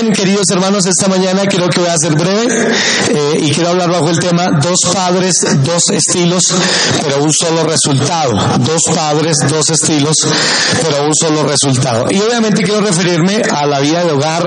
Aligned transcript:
Bien, 0.00 0.12
queridos 0.12 0.44
hermanos, 0.52 0.86
esta 0.86 1.08
mañana 1.08 1.42
creo 1.48 1.68
que 1.68 1.80
voy 1.80 1.88
a 1.88 1.96
ser 1.98 2.14
breve 2.14 2.46
eh, 3.08 3.38
y 3.42 3.50
quiero 3.50 3.70
hablar 3.70 3.90
bajo 3.90 4.08
el 4.10 4.18
tema 4.18 4.48
dos 4.62 4.78
padres, 4.92 5.34
dos 5.64 5.82
estilos, 5.92 6.42
pero 7.02 7.24
un 7.24 7.32
solo 7.32 7.64
resultado. 7.64 8.32
Dos 8.58 8.82
padres, 8.94 9.36
dos 9.48 9.70
estilos, 9.70 10.14
pero 10.82 11.04
un 11.04 11.14
solo 11.14 11.42
resultado. 11.44 12.06
Y 12.10 12.20
obviamente 12.20 12.62
quiero 12.62 12.80
referirme 12.80 13.42
a 13.50 13.66
la 13.66 13.80
vida 13.80 14.04
de 14.04 14.12
hogar 14.12 14.44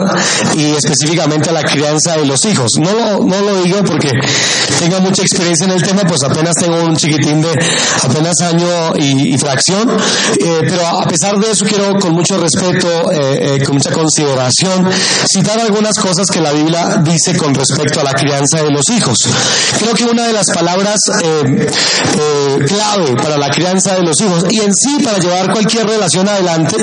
y 0.56 0.72
específicamente 0.72 1.50
a 1.50 1.54
la 1.54 1.64
crianza 1.64 2.16
de 2.16 2.26
los 2.26 2.46
hijos. 2.46 2.72
No 2.80 2.94
lo, 2.94 3.26
no 3.26 3.42
lo 3.42 3.62
digo 3.62 3.84
porque 3.84 4.10
tengo 4.80 5.02
mucha 5.02 5.22
experiencia 5.22 5.66
en 5.66 5.72
el 5.72 5.84
tema, 5.84 6.04
pues 6.04 6.24
apenas 6.24 6.56
tengo 6.56 6.82
un 6.82 6.96
chiquitín 6.96 7.42
de 7.42 7.52
apenas 8.04 8.40
año 8.42 8.94
y, 8.98 9.38
fracción, 9.38 9.90
eh, 10.40 10.60
pero 10.62 10.88
a 10.88 11.06
pesar 11.08 11.38
de 11.38 11.52
eso 11.52 11.66
quiero 11.66 12.00
con 12.00 12.14
mucho 12.14 12.38
respeto, 12.38 13.12
eh, 13.12 13.62
con 13.66 13.76
mucha 13.76 13.92
consideración, 13.92 14.90
citar 15.42 15.60
algunas 15.60 15.98
cosas 15.98 16.28
que 16.32 16.40
la 16.40 16.52
Biblia 16.52 17.02
dice 17.04 17.36
con 17.36 17.54
respecto 17.54 18.00
a 18.00 18.04
la 18.04 18.14
crianza 18.14 18.62
de 18.62 18.70
los 18.70 18.84
hijos. 18.96 19.18
Creo 19.80 19.94
que 19.94 20.04
una 20.04 20.28
de 20.28 20.34
las 20.34 20.46
palabras 20.52 21.00
eh, 21.24 21.68
eh, 21.68 22.66
clave 22.68 23.16
para 23.16 23.38
la 23.38 23.50
crianza 23.50 23.96
de 23.96 24.04
los 24.04 24.20
hijos 24.22 24.46
y 24.50 24.60
en 24.60 24.72
sí 24.74 25.04
para 25.04 25.18
llevar 25.18 25.52
cualquier 25.52 25.88
relación 25.88 26.30
adelante 26.30 26.76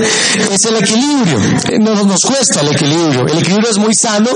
es 0.51 0.65
el 0.67 0.77
equilibrio. 0.77 1.39
No 1.81 1.95
nos 2.05 2.21
cuesta 2.21 2.61
el 2.61 2.69
equilibrio. 2.69 3.27
El 3.29 3.39
equilibrio 3.39 3.71
es 3.71 3.79
muy 3.79 3.95
sano, 3.95 4.31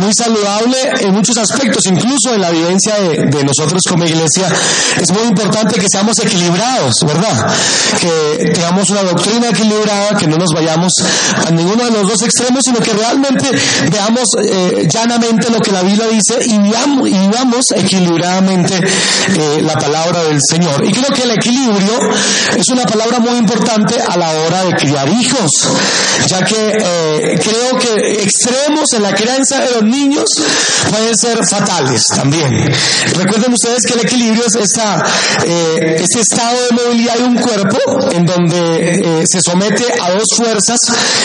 muy 0.00 0.12
saludable 0.14 0.76
en 1.00 1.12
muchos 1.12 1.36
aspectos, 1.36 1.86
incluso 1.86 2.34
en 2.34 2.42
la 2.42 2.50
vivencia 2.50 2.94
de, 3.00 3.26
de 3.26 3.44
nosotros 3.44 3.82
como 3.88 4.04
iglesia. 4.04 4.46
Es 5.00 5.10
muy 5.10 5.24
importante 5.24 5.80
que 5.80 5.86
seamos 5.90 6.18
equilibrados, 6.20 6.94
¿verdad? 7.04 7.52
Que 8.00 8.52
tengamos 8.52 8.90
una 8.90 9.02
doctrina 9.02 9.48
equilibrada, 9.48 10.16
que 10.16 10.28
no 10.28 10.36
nos 10.36 10.52
vayamos 10.54 10.92
a 11.46 11.50
ninguno 11.50 11.84
de 11.84 11.90
los 11.90 12.08
dos 12.08 12.22
extremos, 12.22 12.62
sino 12.64 12.78
que 12.80 12.92
realmente 12.92 13.55
veamos 13.90 14.24
eh, 14.42 14.86
llanamente 14.88 15.50
lo 15.50 15.60
que 15.60 15.72
la 15.72 15.82
Biblia 15.82 16.06
dice 16.08 16.38
y 16.44 16.58
veamos, 16.58 17.08
y 17.08 17.76
equilibradamente 17.76 18.74
eh, 18.76 19.62
la 19.62 19.74
palabra 19.74 20.24
del 20.24 20.38
Señor. 20.40 20.84
Y 20.84 20.92
creo 20.92 21.10
que 21.14 21.22
el 21.22 21.32
equilibrio 21.32 21.98
es 22.56 22.68
una 22.68 22.84
palabra 22.84 23.18
muy 23.18 23.36
importante 23.36 23.94
a 24.00 24.16
la 24.16 24.30
hora 24.30 24.64
de 24.64 24.74
criar 24.74 25.08
hijos, 25.08 25.50
ya 26.26 26.44
que 26.44 26.54
eh, 26.54 27.40
creo 27.42 27.78
que 27.78 28.22
extremos 28.22 28.92
en 28.94 29.02
la 29.02 29.14
crianza 29.14 29.60
de 29.60 29.70
los 29.72 29.82
niños 29.82 30.24
pueden 30.90 31.16
ser 31.16 31.38
fatales 31.46 32.02
también. 32.14 32.72
Recuerden 33.14 33.52
ustedes 33.52 33.86
que 33.86 33.94
el 33.94 34.00
equilibrio 34.00 34.44
es 34.46 34.54
esa, 34.56 35.04
ese 35.44 36.20
estado 36.20 36.56
de 36.70 36.84
movilidad 36.84 37.14
de 37.16 37.24
un 37.24 37.36
cuerpo 37.36 37.78
en 38.12 38.24
donde 38.24 39.24
se 39.26 39.40
somete 39.40 39.84
a 40.00 40.10
dos 40.12 40.26
fuerzas 40.36 40.78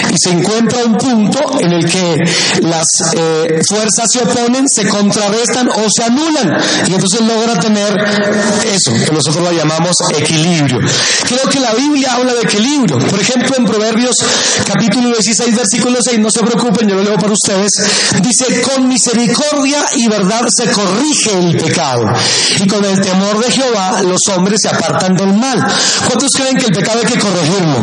y 0.10 0.18
se 0.18 0.32
encuentra 0.32 0.86
un 0.86 0.98
punto 0.98 1.40
en 1.60 1.74
el 1.74 1.90
que 1.90 2.18
las 2.62 2.86
eh, 3.16 3.62
fuerzas 3.68 4.10
se 4.12 4.20
oponen, 4.20 4.68
se 4.68 4.88
contrarrestan 4.88 5.70
o 5.70 5.88
se 5.90 6.04
anulan 6.04 6.52
y 6.88 6.94
entonces 6.94 7.22
logra 7.22 7.60
tener 7.60 7.94
eso 8.74 8.92
que 8.94 9.12
nosotros 9.12 9.44
lo 9.44 9.52
llamamos 9.52 9.96
equilibrio. 10.18 10.80
Creo 11.28 11.50
que 11.50 11.60
la 11.60 11.74
Biblia 11.74 12.14
habla 12.14 12.34
de 12.34 12.42
equilibrio. 12.42 12.98
Por 12.98 13.20
ejemplo, 13.20 13.56
en 13.58 13.66
Proverbios 13.66 14.16
capítulo 14.66 15.10
16, 15.10 15.56
versículo 15.56 16.00
6, 16.02 16.20
no 16.20 16.30
se 16.30 16.42
preocupen, 16.42 16.88
yo 16.88 16.96
lo 16.96 17.04
leo 17.04 17.16
para 17.16 17.34
ustedes, 17.34 17.72
dice, 18.22 18.62
con 18.62 18.88
misericordia 18.88 19.86
y 19.96 20.08
verdad 20.08 20.46
se 20.56 20.70
corrige 20.72 21.38
el 21.38 21.58
pecado 21.58 22.04
y 22.60 22.68
con 22.68 22.84
el 22.86 23.00
temor 23.00 23.44
de 23.44 23.52
Jehová 23.52 24.02
los 24.04 24.20
hombres 24.36 24.60
se 24.62 24.70
apartan 24.70 25.16
del 25.16 25.34
mal. 25.34 25.60
¿Cuántos 26.08 26.32
creen 26.32 26.58
que 26.58 26.66
el 26.66 26.74
pecado 26.74 27.00
hay 27.00 27.12
que 27.12 27.20
corregirlo? 27.20 27.82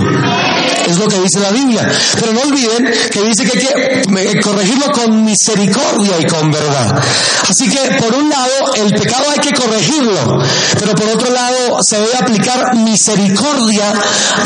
Es 0.86 0.98
lo 0.98 1.08
que 1.08 1.18
dice 1.20 1.40
la 1.40 1.50
Biblia. 1.50 1.88
Pero 2.18 2.32
no 2.32 2.40
olviden 2.42 2.90
que 3.10 3.22
dice 3.22 3.44
que 3.44 3.58
hay 3.58 3.66
que 3.66 4.08
corregirlo 4.36 4.86
con 4.92 5.24
misericordia 5.24 6.18
y 6.20 6.24
con 6.26 6.50
verdad. 6.50 7.02
Así 7.48 7.68
que 7.68 7.94
por 7.96 8.14
un 8.14 8.28
lado 8.28 8.72
el 8.76 8.92
pecado 8.92 9.24
hay 9.30 9.38
que 9.38 9.52
corregirlo, 9.52 10.38
pero 10.78 10.94
por 10.94 11.08
otro 11.08 11.32
lado 11.32 11.78
se 11.82 11.96
debe 11.96 12.16
aplicar 12.16 12.76
misericordia 12.76 13.92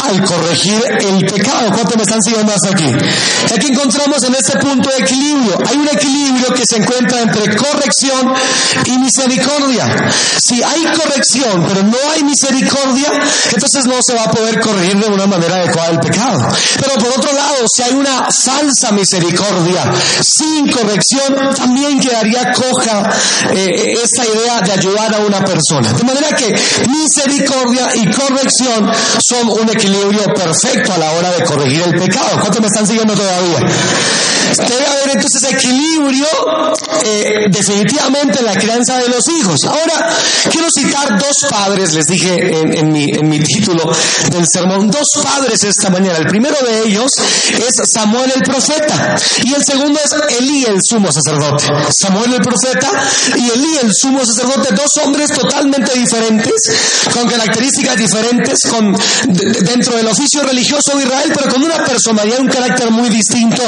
al 0.05 0.25
corregir 0.25 0.81
el 1.01 1.27
pecado. 1.27 1.71
¿Cuánto 1.73 1.97
me 1.97 2.03
están 2.03 2.23
siguiendo 2.23 2.53
hasta 2.53 2.71
aquí? 2.71 2.91
Aquí 3.55 3.67
encontramos 3.69 4.23
en 4.25 4.35
este 4.35 4.59
punto 4.59 4.91
de 4.91 4.99
equilibrio. 4.99 5.59
Hay 5.69 5.77
un 5.77 5.89
equilibrio 5.89 6.55
que 6.55 6.65
se 6.69 6.77
encuentra 6.77 7.21
entre 7.23 7.57
corrección 7.57 8.33
y 8.87 8.99
misericordia. 8.99 9.87
Si 10.39 10.63
hay 10.63 10.85
corrección, 10.97 11.65
pero 11.67 11.83
no 11.83 11.99
hay 12.13 12.23
misericordia, 12.25 13.11
entonces 13.53 13.85
no 13.87 13.97
se 14.01 14.15
va 14.15 14.25
a 14.25 14.31
poder 14.31 14.61
corregir 14.61 14.97
de 14.97 15.09
una 15.09 15.27
manera 15.27 15.57
adecuada 15.57 15.91
el 15.91 15.99
pecado. 15.99 16.39
Pero 16.81 16.95
por 16.95 17.19
otro 17.19 17.33
lado, 17.33 17.65
si 17.75 17.83
hay 17.83 17.95
una 17.95 18.29
falsa 18.31 18.93
misericordia, 18.93 19.72
sin 20.21 20.71
corrección, 20.71 21.55
también 21.55 22.01
quedaría 22.01 22.53
coja 22.53 23.11
eh, 23.51 23.95
esta 24.03 24.25
idea 24.25 24.61
de 24.61 24.73
ayudar 24.73 25.15
a 25.15 25.19
una 25.19 25.45
persona. 25.45 25.93
De 25.93 26.05
manera 26.05 26.29
que 26.31 26.55
misericordia 26.89 27.89
y 27.95 28.07
corrección 28.11 28.91
son 29.19 29.49
un 29.49 29.69
equilibrio 29.71 30.25
perfecto 30.35 30.93
a 30.93 30.99
la 30.99 31.13
hora 31.13 31.33
de 31.33 31.45
corregir 31.45 31.83
el 31.83 31.95
pecado. 31.99 32.41
¿Cuántos 32.41 32.61
me 32.61 32.67
están 32.67 32.87
siguiendo 32.87 33.15
todavía? 33.15 33.61
Debe 34.57 34.87
haber 34.87 35.17
entonces 35.17 35.51
equilibrio 35.51 36.27
eh, 37.05 37.47
definitivamente 37.51 38.41
en 38.41 38.45
la 38.45 38.55
crianza 38.55 38.99
de 38.99 39.09
los 39.09 39.27
hijos. 39.29 39.65
Ahora, 39.65 40.11
quiero 40.51 40.69
citar 40.71 41.19
dos 41.19 41.51
padres, 41.51 41.95
les 41.95 42.05
dije 42.05 42.61
en, 42.61 42.93
mi, 42.93 43.39
título 43.41 43.91
del 44.31 44.45
sermón, 44.51 44.91
dos 44.91 45.07
padres 45.23 45.63
esta 45.65 45.91
mañana. 45.91 46.19
El 46.19 46.27
primero 46.27 46.57
de 46.67 46.89
ellos 46.89 47.11
es 47.19 47.93
Samuel 47.93 48.31
el 48.35 48.43
profeta 48.43 49.17
el 49.55 49.65
segundo 49.65 50.01
es 50.05 50.13
Elí 50.39 50.65
el 50.65 50.79
sumo 50.83 51.11
sacerdote. 51.13 51.65
Samuel 51.91 52.35
el 52.35 52.41
profeta 52.41 52.91
y 53.37 53.51
Elí 53.51 53.77
el 53.83 53.91
sumo 53.95 54.25
sacerdote, 54.25 54.75
dos 54.75 55.05
hombres 55.05 55.31
totalmente 55.31 55.99
diferentes, 55.99 56.53
con 57.13 57.29
características 57.29 57.97
diferentes, 57.97 58.59
dentro 59.63 59.97
del 59.97 60.09
oficio 60.09 60.43
religioso 60.43 60.97
de 60.97 61.05
Israel, 61.05 61.33
pero 61.35 61.53
con 61.53 61.63
una 61.63 61.85
personalidad 61.85 62.41
un 62.41 62.49
carácter 62.49 62.91
muy 62.91 63.09
distinto 63.09 63.63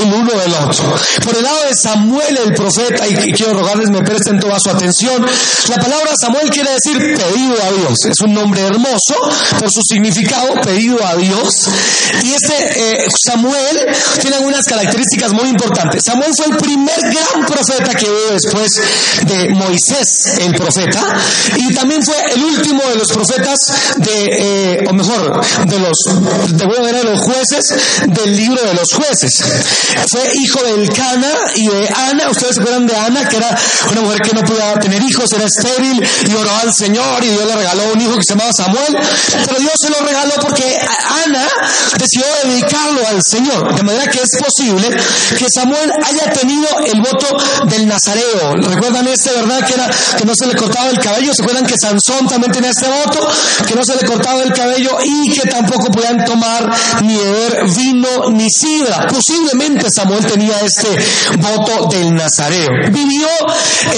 el 0.00 0.12
uno 0.12 0.32
del 0.32 0.54
otro. 0.54 0.94
Por 1.24 1.36
el 1.36 1.42
lado 1.42 1.58
de 1.68 1.74
Samuel 1.74 2.38
el 2.46 2.54
profeta, 2.54 3.06
y 3.06 3.32
quiero 3.32 3.54
rogarles 3.54 3.90
me 3.90 4.02
presten 4.02 4.38
toda 4.38 4.56
su 4.58 4.70
atención, 4.70 5.24
la 5.68 5.76
palabra 5.76 6.12
Samuel 6.20 6.50
quiere 6.50 6.70
decir 6.70 6.98
pedido 6.98 7.54
a 7.62 7.72
Dios. 7.72 7.98
Es 8.04 8.20
un 8.20 8.34
nombre 8.34 8.60
hermoso 8.60 9.14
por 9.58 9.70
su 9.70 9.80
significado, 9.88 10.60
pedido 10.62 11.04
a 11.04 11.16
Dios. 11.16 11.68
Y 12.22 12.32
este 12.32 12.54
eh, 12.54 13.08
Samuel 13.26 13.86
tiene 14.20 14.36
algunas 14.36 14.64
características 14.64 15.13
muy 15.32 15.48
importantes. 15.48 16.02
Samuel 16.04 16.32
fue 16.36 16.46
el 16.46 16.56
primer 16.56 17.00
gran 17.00 17.46
profeta 17.46 17.94
que 17.94 18.06
hubo 18.06 18.32
después 18.32 18.70
de 19.26 19.48
Moisés, 19.50 20.38
el 20.40 20.54
profeta, 20.54 21.00
y 21.56 21.72
también 21.74 22.02
fue 22.02 22.16
el 22.34 22.44
último 22.44 22.82
de 22.88 22.96
los 22.96 23.12
profetas 23.12 23.58
de, 23.96 24.28
eh, 24.30 24.84
o 24.88 24.92
mejor, 24.92 25.40
de 25.66 25.78
los, 25.78 25.96
de, 26.48 26.92
de 26.92 27.04
los 27.04 27.20
jueces 27.20 27.74
del 28.06 28.36
libro 28.36 28.60
de 28.62 28.74
los 28.74 28.92
jueces. 28.92 29.32
Fue 30.08 30.22
hijo 30.34 30.62
de 30.62 30.88
Cana 30.88 31.32
y 31.56 31.68
de 31.68 31.88
Ana. 31.88 32.30
Ustedes 32.30 32.56
se 32.56 32.60
acuerdan 32.60 32.86
de 32.86 32.96
Ana, 32.96 33.28
que 33.28 33.36
era 33.36 33.56
una 33.90 34.00
mujer 34.02 34.20
que 34.20 34.32
no 34.32 34.42
podía 34.42 34.74
tener 34.74 35.02
hijos, 35.02 35.32
era 35.32 35.44
estéril 35.44 36.02
y 36.28 36.34
oró 36.34 36.50
al 36.62 36.72
Señor 36.72 37.24
y 37.24 37.28
Dios 37.28 37.46
le 37.46 37.56
regaló 37.56 37.92
un 37.92 38.00
hijo 38.00 38.16
que 38.16 38.24
se 38.24 38.34
llamaba 38.34 38.52
Samuel. 38.52 38.96
Pero 39.46 39.58
Dios 39.58 39.72
se 39.80 39.90
lo 39.90 40.00
regaló 40.00 40.34
porque 40.40 40.78
Ana 41.24 41.46
decidió 41.98 42.26
dedicarlo 42.44 43.06
al 43.08 43.20
Señor. 43.22 43.74
De 43.74 43.82
manera 43.82 44.10
que 44.10 44.20
es 44.22 44.30
posible 44.38 44.96
que 45.38 45.46
Samuel 45.50 45.90
haya 46.04 46.32
tenido 46.32 46.68
el 46.86 47.00
voto 47.00 47.26
del 47.66 47.86
Nazareo. 47.86 48.54
¿Recuerdan 48.56 49.06
este, 49.08 49.30
verdad? 49.30 49.66
Que 49.66 49.74
era 49.74 49.90
que 50.18 50.24
no 50.24 50.32
se 50.34 50.46
le 50.46 50.54
cortaba 50.54 50.90
el 50.90 50.98
cabello. 50.98 51.32
¿Se 51.34 51.42
acuerdan 51.42 51.66
que 51.66 51.74
Sansón 51.80 52.26
también 52.28 52.52
tenía 52.52 52.70
este 52.70 52.88
voto? 52.88 53.26
Que 53.66 53.74
no 53.74 53.84
se 53.84 53.96
le 53.96 54.06
cortaba 54.06 54.42
el 54.42 54.52
cabello 54.52 54.98
y 55.04 55.30
que 55.30 55.48
tampoco 55.48 55.90
podían 55.90 56.24
tomar 56.24 56.70
ni 57.02 57.16
beber 57.16 57.64
vino 57.74 58.30
ni 58.30 58.48
sidra. 58.50 59.06
Posiblemente 59.06 59.86
Samuel 59.90 60.24
tenía 60.24 60.60
este 60.60 60.88
voto 61.38 61.88
del 61.88 62.14
Nazareo. 62.14 62.68
Vivió 62.90 63.28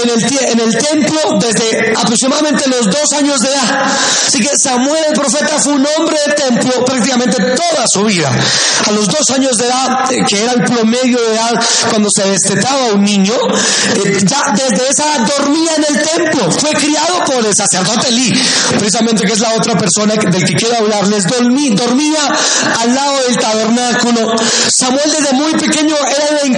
en 0.03 0.09
el, 0.09 0.49
en 0.51 0.59
el 0.59 0.77
templo 0.77 1.19
desde 1.39 1.93
aproximadamente 1.95 2.69
los 2.69 2.85
dos 2.85 3.13
años 3.17 3.39
de 3.39 3.49
edad. 3.49 3.91
Así 4.27 4.39
que 4.39 4.49
Samuel 4.61 5.03
el 5.07 5.13
profeta 5.13 5.59
fue 5.59 5.73
un 5.73 5.85
hombre 5.97 6.17
de 6.25 6.33
templo 6.33 6.85
prácticamente 6.85 7.37
toda 7.37 7.85
su 7.91 8.03
vida. 8.03 8.31
A 8.87 8.91
los 8.91 9.07
dos 9.07 9.29
años 9.35 9.57
de 9.57 9.65
edad, 9.65 10.11
eh, 10.11 10.23
que 10.27 10.43
era 10.43 10.53
el 10.53 10.63
promedio 10.63 10.96
de 11.05 11.33
edad 11.33 11.59
cuando 11.89 12.09
se 12.13 12.29
destetaba 12.29 12.93
un 12.93 13.03
niño, 13.03 13.33
eh, 13.95 14.17
ya 14.23 14.53
desde 14.53 14.89
esa 14.89 15.05
dormía 15.19 15.71
en 15.77 15.95
el 15.95 16.01
templo. 16.03 16.51
Fue 16.51 16.71
criado 16.71 17.23
por 17.25 17.45
el 17.45 17.53
sacerdote 17.55 18.11
Lee. 18.11 18.33
precisamente 18.77 19.25
que 19.25 19.33
es 19.33 19.39
la 19.39 19.53
otra 19.53 19.77
persona 19.77 20.15
del 20.15 20.43
que 20.43 20.53
quiero 20.53 20.77
hablarles, 20.77 21.25
dormía 21.75 22.19
al 22.79 22.95
lado 22.95 23.21
del 23.27 23.37
tabernáculo. 23.37 24.35
Samuel 24.75 25.11
desde 25.11 25.33
muy 25.33 25.53
pequeño 25.53 25.95
era 25.95 26.41
el 26.41 26.56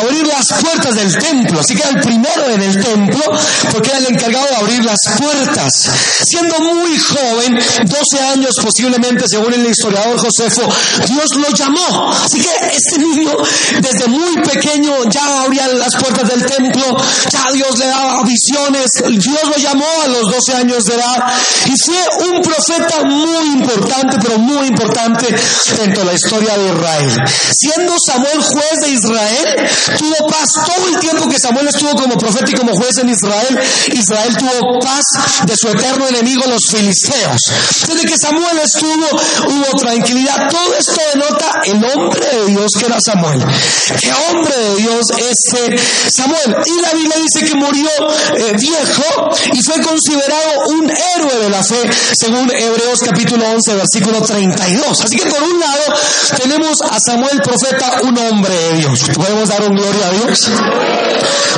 abrir 0.00 0.26
las 0.26 0.46
puertas 0.60 0.94
del 0.94 1.16
templo, 1.16 1.60
así 1.60 1.74
que 1.74 1.82
era 1.82 1.90
el 1.90 2.00
primero 2.00 2.48
en 2.48 2.62
el 2.62 2.82
templo 2.82 3.20
porque 3.72 3.90
era 3.90 3.98
el 3.98 4.06
encargado 4.06 4.46
de 4.46 4.56
abrir 4.56 4.84
las 4.84 4.98
puertas. 5.18 5.72
Siendo 6.24 6.58
muy 6.60 6.98
joven, 6.98 7.58
12 7.84 8.24
años 8.32 8.54
posiblemente, 8.62 9.28
según 9.28 9.52
el 9.54 9.66
historiador 9.66 10.18
Josefo, 10.18 10.62
Dios 11.06 11.36
lo 11.36 11.50
llamó. 11.50 12.10
Así 12.12 12.40
que 12.40 12.50
este 12.74 12.98
niño 12.98 13.36
desde 13.80 14.08
muy 14.08 14.42
pequeño 14.42 14.92
ya 15.10 15.42
abría 15.42 15.68
las 15.68 15.94
puertas 15.96 16.28
del 16.28 16.44
templo, 16.44 16.96
ya 17.30 17.52
Dios 17.52 17.78
le 17.78 17.86
daba 17.86 18.22
visiones, 18.22 18.90
Dios 19.08 19.44
lo 19.44 19.56
llamó 19.56 19.86
a 20.04 20.08
los 20.08 20.30
12 20.30 20.54
años 20.54 20.84
de 20.84 20.94
edad 20.94 21.32
y 21.66 21.74
fue 21.78 22.26
un 22.28 22.42
profeta 22.42 23.04
muy 23.04 23.52
importante, 23.54 24.16
pero 24.20 24.38
muy 24.38 24.68
importante 24.68 25.26
dentro 25.78 26.02
de 26.02 26.06
la 26.06 26.14
historia 26.14 26.56
de 26.56 26.66
Israel. 26.66 27.24
Siendo 27.58 27.94
Samuel 28.04 28.42
juez 28.42 28.80
de 28.82 28.90
Israel, 28.90 29.70
tuvo 29.98 30.28
paz 30.28 30.48
todo 30.66 30.88
el 30.88 30.98
tiempo 30.98 31.28
que 31.28 31.38
Samuel 31.38 31.68
estuvo 31.68 31.94
como 31.94 32.16
profeta 32.16 32.50
y 32.50 32.54
como 32.54 32.74
juez 32.74 32.98
en 32.98 33.08
Israel. 33.08 33.58
Israel 33.92 34.36
tuvo 34.36 34.78
paz 34.80 35.04
de 35.46 35.56
su 35.56 35.68
eterno 35.68 36.08
enemigo, 36.08 36.44
los 36.46 36.62
filisteos. 36.68 37.40
Desde 37.88 38.06
que 38.06 38.16
Samuel 38.16 38.58
estuvo, 38.62 39.06
hubo 39.48 39.78
tranquilidad. 39.78 40.48
Todo 40.50 40.74
esto 40.74 41.00
denota 41.14 41.60
el 41.64 41.84
hombre 41.84 42.26
de 42.26 42.46
Dios 42.46 42.70
que 42.78 42.86
era 42.86 42.98
Samuel. 43.00 43.44
¿Qué 44.00 44.12
hombre 44.12 44.56
de 44.56 44.76
Dios 44.76 45.04
ese 45.18 45.76
Samuel? 46.16 46.56
Y 46.66 46.80
la 46.80 46.92
Biblia 46.92 47.16
dice 47.16 47.46
que 47.46 47.54
murió 47.54 47.90
eh, 48.36 48.52
viejo 48.58 49.30
y 49.52 49.60
fue 49.62 49.80
considerado 49.82 50.68
un 50.68 50.90
héroe 50.90 51.38
de 51.42 51.50
la 51.50 51.62
fe, 51.62 51.90
según 52.18 52.50
Hebreos 52.54 53.00
capítulo 53.04 53.44
11, 53.50 53.74
versículo 53.74 54.20
32. 54.20 55.00
Así 55.00 55.16
que 55.16 55.28
por 55.28 55.42
un 55.42 55.60
lado 55.60 55.82
tenemos 56.36 56.78
a 56.82 56.98
Samuel 57.00 57.40
profeta, 57.42 58.00
un 58.02 58.16
hombre 58.18 58.54
de 58.54 58.72
Dios. 58.78 59.00
¿Podemos 59.14 59.48
dar 59.48 59.62
un 59.62 59.79
gloria 59.80 60.06
a 60.06 60.10
Dios? 60.10 60.50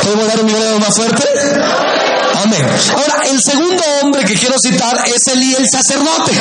¿Podemos 0.02 0.26
dar 0.28 0.40
un 0.40 0.48
gloria 0.48 0.78
más 0.78 0.94
fuerte? 0.94 2.11
Amén. 2.42 2.66
Ahora, 2.96 3.22
el 3.30 3.38
segundo 3.40 3.82
hombre 4.02 4.24
que 4.24 4.34
quiero 4.34 4.56
citar 4.58 4.98
es 5.06 5.32
Elí 5.32 5.54
el 5.54 5.66
sacerdote. 5.68 6.32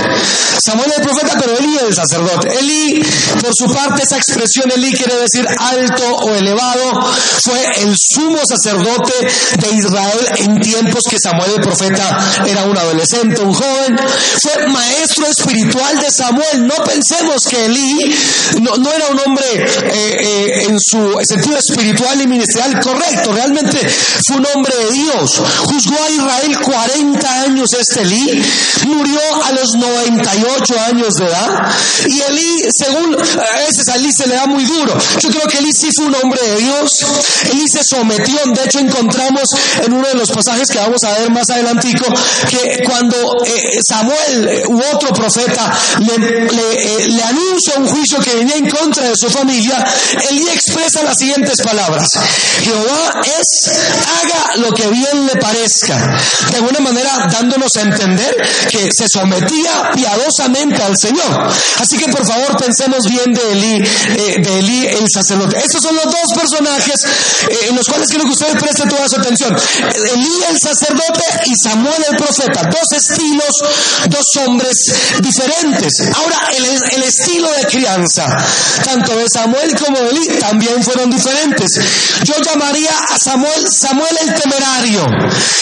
Samuel 0.64 0.92
el 0.98 1.04
profeta, 1.04 1.38
pero 1.40 1.58
Elí 1.58 1.78
el 1.78 1.94
sacerdote. 1.94 2.58
Elí, 2.60 3.04
por 3.42 3.54
su 3.56 3.72
parte, 3.72 4.04
esa 4.04 4.18
expresión 4.18 4.72
Elí 4.72 4.92
quiere 4.94 5.16
decir 5.18 5.46
alto 5.48 6.16
o 6.16 6.36
elevado. 6.36 7.00
Fue 7.44 7.64
el 7.84 7.96
sumo 7.98 8.40
sacerdote 8.46 9.14
de 9.60 9.76
Israel 9.76 10.28
en 10.38 10.60
tiempos 10.60 11.04
que 11.10 11.18
Samuel 11.20 11.52
el 11.56 11.62
profeta 11.62 12.20
era 12.48 12.64
un 12.64 12.78
adolescente, 12.78 13.42
un 13.42 13.54
joven. 13.54 13.96
Fue 14.42 14.68
maestro 14.68 15.28
espiritual 15.28 16.00
de 16.00 16.12
Samuel. 16.12 16.68
No 16.68 16.76
pensemos 16.84 17.44
que 17.50 17.66
Elí 17.66 18.16
no, 18.62 18.92
era 18.92 19.08
un 19.08 19.20
hombre 19.20 19.46
eh, 19.54 20.18
eh, 20.20 20.66
en 20.68 20.78
su 20.80 21.18
sentido 21.24 21.58
espiritual 21.58 22.22
y 22.22 22.28
ministerial 22.28 22.80
correcto. 22.80 23.34
Realmente 23.34 23.78
fue 24.26 24.38
un 24.38 24.48
hombre 24.56 24.74
de 24.76 24.92
Dios. 24.92 25.42
A 25.98 26.10
Israel 26.10 26.60
40 26.60 27.42
años 27.44 27.70
este 27.74 28.02
Elí. 28.02 28.44
Murió 28.88 29.20
a 29.46 29.52
los 29.54 29.76
98 29.76 30.76
años 30.88 31.14
de 31.16 31.26
edad. 31.26 31.72
Y 32.08 32.22
Elí, 32.22 32.64
según 32.78 33.16
a 33.16 33.58
veces 33.60 33.88
a 33.90 33.96
Elí 33.96 34.10
se 34.12 34.28
le 34.28 34.36
da 34.36 34.46
muy 34.48 34.66
duro. 34.66 34.98
Yo 35.20 35.30
creo 35.30 35.48
que 35.48 35.58
Elí 35.60 35.72
sí 35.72 35.90
fue 35.96 36.06
un 36.06 36.16
hombre 36.16 36.42
de 36.42 36.58
Dios. 36.58 36.92
Elí 37.52 37.68
se 37.68 37.84
sometió. 37.84 38.40
De 38.54 38.64
hecho, 38.66 38.80
encontramos 38.80 39.44
en 39.84 39.94
uno 39.94 40.08
de 40.08 40.16
los 40.16 40.32
pasajes 40.32 40.68
que 40.70 40.78
vamos 40.78 41.04
a 41.04 41.20
ver 41.20 41.30
más 41.32 41.50
adelantico 41.50 42.06
que 42.50 42.84
cuando 42.84 43.18
eh, 43.46 43.80
Samuel 43.88 44.48
eh, 44.48 44.64
u 44.68 44.82
otro 44.94 45.10
profeta 45.14 45.72
le, 46.00 46.18
le, 46.18 47.08
le 47.08 47.24
anuncia 47.24 47.74
un 47.78 47.88
juicio 47.88 48.20
que 48.20 48.36
venía 48.36 48.56
en 48.56 48.70
contra 48.70 49.10
de 49.10 49.16
su 49.16 49.30
familia, 49.30 49.86
Elí 50.30 50.48
expresa 50.50 51.04
las 51.04 51.18
siguientes 51.18 51.62
palabras. 51.62 52.08
Jehová 52.64 53.22
es, 53.24 53.72
haga 54.22 54.58
lo 54.58 54.74
que 54.74 54.88
bien 54.88 55.26
le 55.26 55.36
De 55.88 56.58
alguna 56.58 56.80
manera 56.80 57.28
dándonos 57.32 57.72
a 57.78 57.82
entender 57.82 58.36
que 58.70 58.90
se 58.92 59.08
sometía 59.08 59.92
piadosamente 59.94 60.82
al 60.82 60.98
Señor. 60.98 61.52
Así 61.80 61.98
que 61.98 62.08
por 62.12 62.26
favor 62.26 62.58
pensemos 62.58 63.06
bien 63.08 63.34
de 63.34 63.52
Elí, 63.52 63.76
eh, 63.78 64.36
de 64.42 64.60
Elí 64.60 64.88
el 64.88 65.08
sacerdote. 65.12 65.58
Estos 65.58 65.82
son 65.82 65.96
los 65.96 66.06
dos 66.06 66.34
personajes 66.36 66.96
eh, 67.50 67.68
en 67.70 67.76
los 67.76 67.88
cuales 67.88 68.08
quiero 68.10 68.26
que 68.26 68.32
ustedes 68.32 68.62
presten 68.62 68.90
toda 68.90 69.08
su 69.10 69.16
atención. 69.16 69.56
Elí 70.14 70.44
el 70.50 70.60
sacerdote 70.60 71.24
y 71.46 71.54
Samuel 71.56 72.06
el 72.10 72.18
profeta. 72.18 72.70
Dos 72.70 72.98
estilos, 72.98 73.56
dos 74.08 74.46
hombres 74.46 74.76
diferentes. 75.20 75.94
Ahora 76.16 76.50
el, 76.56 76.66
el 76.66 77.04
estilo 77.04 77.50
de 77.54 77.66
crianza, 77.66 78.26
tanto 78.84 79.16
de 79.16 79.26
Samuel 79.34 79.76
como 79.76 80.00
de 80.00 80.10
Elí, 80.10 80.28
también 80.40 80.84
fueron 80.84 81.10
diferentes. 81.10 81.80
Yo 82.24 82.36
llamaría 82.42 82.92
a 83.10 83.18
Samuel 83.18 83.66
Samuel 83.70 84.18
el 84.22 84.34
temerario 84.34 85.06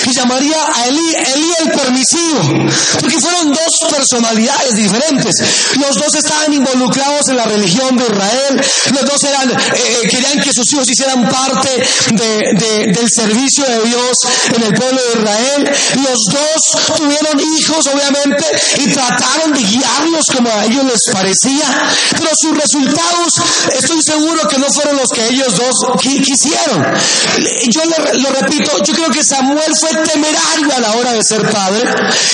y 0.05 0.13
llamaría 0.13 0.57
a 0.75 0.87
Elí 0.87 1.15
Elí 1.35 1.51
el 1.59 1.71
permisivo, 1.71 2.41
porque 2.99 3.19
fueron 3.19 3.51
dos 3.51 3.91
personalidades 3.91 4.75
diferentes. 4.75 5.35
Los 5.77 5.95
dos 5.95 6.13
estaban 6.15 6.53
involucrados 6.53 7.27
en 7.29 7.37
la 7.37 7.45
religión 7.45 7.97
de 7.97 8.05
Israel, 8.05 8.61
los 8.91 9.05
dos 9.05 9.23
eran, 9.23 9.51
eh, 9.51 9.55
eh, 10.03 10.07
querían 10.07 10.39
que 10.39 10.53
sus 10.53 10.71
hijos 10.73 10.89
hicieran 10.89 11.27
parte 11.29 11.69
de, 12.11 12.91
del 12.93 13.09
servicio 13.09 13.65
de 13.65 13.87
Dios 13.87 14.17
en 14.55 14.63
el 14.63 14.73
pueblo 14.73 15.01
de 15.01 15.19
Israel. 15.19 15.77
Los 15.95 16.19
dos 16.31 16.97
tuvieron 16.97 17.39
hijos, 17.39 17.87
obviamente, 17.87 18.45
y 18.77 18.87
trataron 18.87 19.53
de 19.53 19.59
guiarlos 19.59 20.25
como 20.35 20.49
a 20.49 20.65
ellos 20.65 20.85
les 20.85 21.13
parecía, 21.13 21.65
pero 22.11 22.29
sus 22.39 22.57
resultados, 22.57 23.33
estoy 23.77 24.01
seguro 24.01 24.47
que 24.47 24.57
no 24.57 24.67
fueron 24.71 24.97
los 24.97 25.09
que 25.09 25.27
ellos 25.27 25.55
dos 25.57 25.75
quisieron. 26.01 26.83
Yo 27.69 27.81
lo 27.85 28.29
repito, 28.31 28.71
yo 28.83 28.93
creo 28.93 29.09
que 29.09 29.23
Samuel 29.23 29.73
fue 29.79 29.88
temerario 30.03 30.75
a 30.75 30.79
la 30.79 30.91
hora 30.93 31.13
de 31.13 31.23
ser 31.23 31.41
padre 31.51 31.83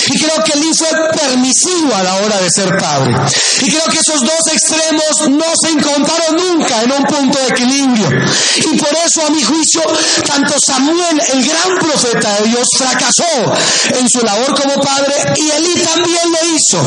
y 0.08 0.18
creo 0.18 0.42
que 0.44 0.52
Elí 0.52 0.70
fue 0.74 0.88
permisivo 1.18 1.94
a 1.94 2.02
la 2.02 2.14
hora 2.16 2.40
de 2.40 2.50
ser 2.50 2.76
padre. 2.76 3.14
Y 3.62 3.70
creo 3.70 3.84
que 3.86 3.98
esos 3.98 4.20
dos 4.20 4.52
extremos 4.52 5.28
no 5.30 5.52
se 5.60 5.70
encontraron 5.70 6.36
nunca 6.36 6.82
en 6.82 6.92
un 6.92 7.04
punto 7.04 7.38
de 7.38 7.48
equilibrio. 7.48 8.08
Y 8.56 8.78
por 8.78 8.92
eso 9.04 9.26
a 9.26 9.30
mi 9.30 9.42
juicio, 9.42 9.82
tanto 10.26 10.54
Samuel, 10.58 11.20
el 11.32 11.44
gran 11.44 11.78
profeta 11.78 12.40
de 12.40 12.48
Dios, 12.48 12.66
fracasó 12.76 13.54
en 13.98 14.08
su 14.08 14.20
labor 14.20 14.54
como 14.60 14.74
padre 14.82 15.14
y 15.36 15.50
Elí 15.50 15.74
también 15.82 16.32
lo 16.32 16.56
hizo. 16.56 16.80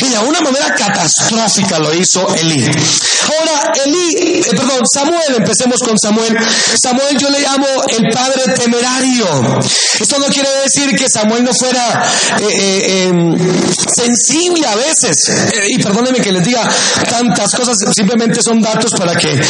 Y 0.00 0.08
de 0.08 0.18
una 0.18 0.40
manera 0.40 0.74
catastrófica 0.74 1.78
lo 1.78 1.94
hizo 1.94 2.26
Elí. 2.34 2.64
Ahora, 2.64 3.72
Elí, 3.84 4.14
eh, 4.18 4.42
perdón, 4.50 4.82
Samuel, 4.92 5.34
empecemos 5.38 5.80
con 5.80 5.98
Samuel. 5.98 6.36
Samuel 6.82 7.16
yo 7.18 7.30
le 7.30 7.40
llamo 7.40 7.66
el 7.88 8.08
padre 8.12 8.52
temerario. 8.54 9.60
No 10.18 10.26
quiere 10.26 10.48
decir 10.62 10.94
que 10.96 11.08
Samuel 11.08 11.44
no 11.44 11.52
fuera 11.52 12.10
eh, 12.40 12.46
eh, 12.48 13.08
em, 13.08 13.36
sensible 13.94 14.66
a 14.66 14.76
veces. 14.76 15.16
y 15.68 15.78
perdónenme 15.78 16.20
que 16.20 16.32
les 16.32 16.44
diga 16.44 16.68
tantas 17.08 17.50
cosas, 17.54 17.76
simplemente 17.94 18.42
son 18.42 18.60
datos 18.60 18.92
para 18.92 19.14
que 19.16 19.40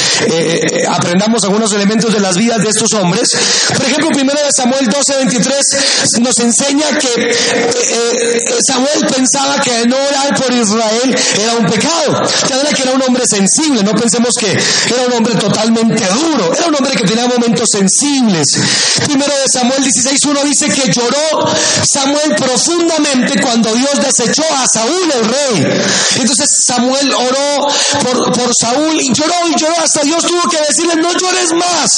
aprendamos 0.88 1.44
algunos 1.44 1.72
elementos 1.72 2.12
de 2.12 2.20
las 2.20 2.36
vidas 2.36 2.62
de 2.62 2.68
estos 2.68 2.92
hombres. 2.94 3.28
Por 3.76 3.86
ejemplo, 3.86 4.08
primero 4.10 4.38
de 4.40 4.50
Samuel 4.52 4.86
12, 4.86 5.16
23 5.16 6.20
nos 6.20 6.38
enseña 6.38 6.86
que 6.98 7.34
Samuel 8.66 9.06
pensaba 9.14 9.60
que 9.60 9.86
no 9.86 9.96
orar 9.96 10.34
por 10.40 10.52
Israel 10.52 11.14
era 11.40 11.54
un 11.54 11.66
pecado. 11.66 12.22
Que 12.74 12.82
era 12.82 12.92
un 12.92 13.02
hombre 13.02 13.24
sensible, 13.26 13.82
no 13.82 13.92
pensemos 13.92 14.34
que 14.38 14.50
era 14.50 15.06
un 15.06 15.12
hombre 15.12 15.34
totalmente 15.34 16.04
duro, 16.06 16.52
era 16.54 16.66
un 16.66 16.74
hombre 16.74 16.94
que 16.96 17.04
tenía 17.04 17.26
momentos 17.26 17.68
sensibles. 17.70 18.46
Primero 19.06 19.32
de 19.32 19.48
Samuel 19.50 19.82
16.1 19.82 20.42
dice 20.42 20.53
que 20.60 20.90
lloró 20.92 21.46
Samuel 21.82 22.34
profundamente 22.36 23.40
cuando 23.42 23.74
Dios 23.74 24.00
desechó 24.00 24.44
a 24.54 24.66
Saúl 24.66 25.12
el 25.12 25.28
rey. 25.28 25.82
Entonces 26.16 26.48
Samuel 26.66 27.12
oró 27.12 27.66
por, 28.02 28.32
por 28.32 28.50
Saúl 28.58 29.00
y 29.00 29.12
lloró 29.12 29.34
y 29.48 29.54
lloró 29.58 29.74
hasta 29.82 30.02
Dios 30.02 30.24
tuvo 30.24 30.48
que 30.48 30.58
decirle 30.58 30.96
no 30.96 31.12
llores 31.12 31.52
más 31.52 31.90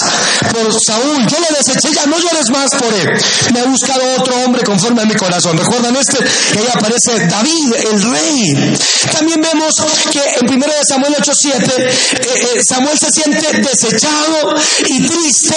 por 0.52 0.72
Saúl, 0.72 1.26
yo 1.26 1.36
lo 1.38 1.56
deseché 1.56 1.92
ya, 1.94 2.06
no 2.06 2.18
llores 2.18 2.50
más 2.50 2.70
por 2.70 2.92
él. 2.92 3.08
Me 3.52 3.60
ha 3.60 3.64
buscado 3.64 4.02
otro 4.18 4.34
hombre 4.44 4.62
conforme 4.62 5.02
a 5.02 5.04
mi 5.04 5.14
corazón. 5.14 5.56
¿Recuerdan 5.56 5.96
este? 5.96 6.18
Que 6.18 6.58
ahí 6.58 6.68
aparece 6.72 7.26
David, 7.26 7.74
el 7.92 8.02
rey. 8.02 8.76
También 9.12 9.40
vemos 9.40 9.74
que 10.10 10.20
en 10.40 10.46
primero 10.46 10.72
de 10.72 10.84
Samuel 10.84 11.14
8.7 11.14 11.78
eh, 11.78 11.90
eh, 12.26 12.60
Samuel 12.66 12.98
se 12.98 13.10
siente 13.10 13.60
desechado 13.60 14.54
y 14.86 15.06
triste 15.06 15.56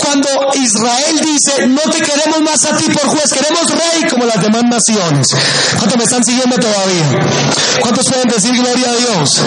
cuando 0.00 0.28
Israel 0.54 1.20
dice, 1.22 1.66
no 1.66 1.82
te 1.82 2.00
queremos 2.00 2.27
más 2.42 2.64
a 2.64 2.76
ti 2.76 2.84
por 2.90 3.08
juez, 3.08 3.32
queremos 3.32 3.70
rey 3.70 4.08
como 4.08 4.24
las 4.24 4.40
demás 4.40 4.64
naciones. 4.64 5.26
¿Cuántos 5.76 5.96
me 5.96 6.04
están 6.04 6.24
siguiendo 6.24 6.56
todavía? 6.56 7.20
¿Cuántos 7.80 8.06
pueden 8.06 8.28
decir 8.28 8.52
gloria 8.52 8.90
a 8.90 8.96
Dios? 8.96 9.42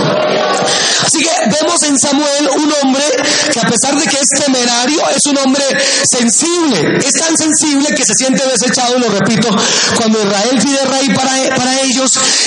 Así 1.06 1.20
que 1.20 1.32
vemos 1.50 1.82
en 1.84 1.98
Samuel 1.98 2.50
un 2.58 2.74
hombre 2.82 3.04
que 3.52 3.60
a 3.60 3.70
pesar 3.70 3.96
de 3.98 4.06
que 4.06 4.18
es 4.18 4.44
temerario, 4.44 5.02
es 5.16 5.26
un 5.26 5.38
hombre 5.38 5.64
sensible. 6.10 7.00
Es 7.00 7.14
tan 7.14 7.36
sensible 7.38 7.88
que 7.96 8.04
se 8.04 8.14
siente 8.16 8.46
desechado, 8.48 8.98
lo 9.00 9.10
repito, 9.10 9.50
cuando 9.98 10.20
Israel 10.20 10.60
pide 10.62 10.86
rey 10.86 11.10
para, 11.10 11.56
para 11.56 11.81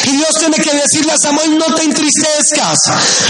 Y 0.05 0.17
Dios 0.17 0.31
tiene 0.39 0.57
que 0.57 0.75
decirle 0.75 1.13
a 1.13 1.19
Samuel, 1.19 1.59
no 1.59 1.75
te 1.75 1.85
entristezcas, 1.85 2.79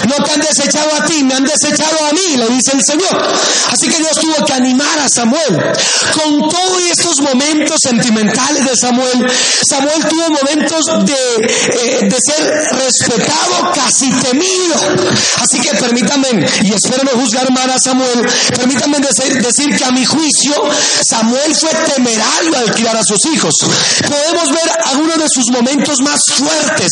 no 0.08 0.24
te 0.24 0.32
han 0.32 0.40
desechado 0.40 0.90
a 1.00 1.04
ti, 1.04 1.22
me 1.24 1.34
han 1.34 1.44
desechado 1.44 2.06
a 2.08 2.12
mí, 2.12 2.36
le 2.36 2.48
dice 2.48 2.72
el 2.74 2.84
Señor. 2.84 3.22
Así 3.70 3.88
que 3.88 3.98
Dios 3.98 4.18
tuvo 4.20 4.44
que 4.44 4.52
animar 4.52 4.98
a 4.98 5.08
Samuel. 5.08 5.72
Con 6.12 6.48
todos 6.48 6.82
estos 6.90 7.20
momentos 7.20 7.78
sentimentales 7.82 8.64
de 8.64 8.76
Samuel, 8.76 9.26
Samuel 9.68 10.04
tuvo 10.08 10.30
momentos 10.30 10.86
de, 11.04 11.44
eh, 11.44 12.08
ser 12.24 12.46
respetado, 12.72 13.72
casi 13.74 14.10
temido. 14.10 14.76
Así 15.40 15.58
que 15.60 15.70
permítanme, 15.74 16.46
y 16.62 16.72
espero 16.72 17.04
no 17.04 17.20
juzgar 17.20 17.50
mal 17.52 17.70
a 17.70 17.78
Samuel, 17.78 18.26
permítanme 18.56 18.98
decir, 18.98 19.42
decir 19.42 19.76
que 19.76 19.84
a 19.84 19.90
mi 19.90 20.04
juicio 20.04 20.54
Samuel 21.08 21.54
fue 21.54 21.70
temerario 21.94 22.56
al 22.56 22.72
criar 22.72 22.96
a 22.96 23.04
sus 23.04 23.24
hijos. 23.26 23.54
Podemos 24.06 24.50
ver 24.50 24.70
algunos 24.86 25.18
de 25.18 25.28
sus 25.28 25.50
momentos 25.50 26.00
más 26.02 26.20
fuertes. 26.32 26.90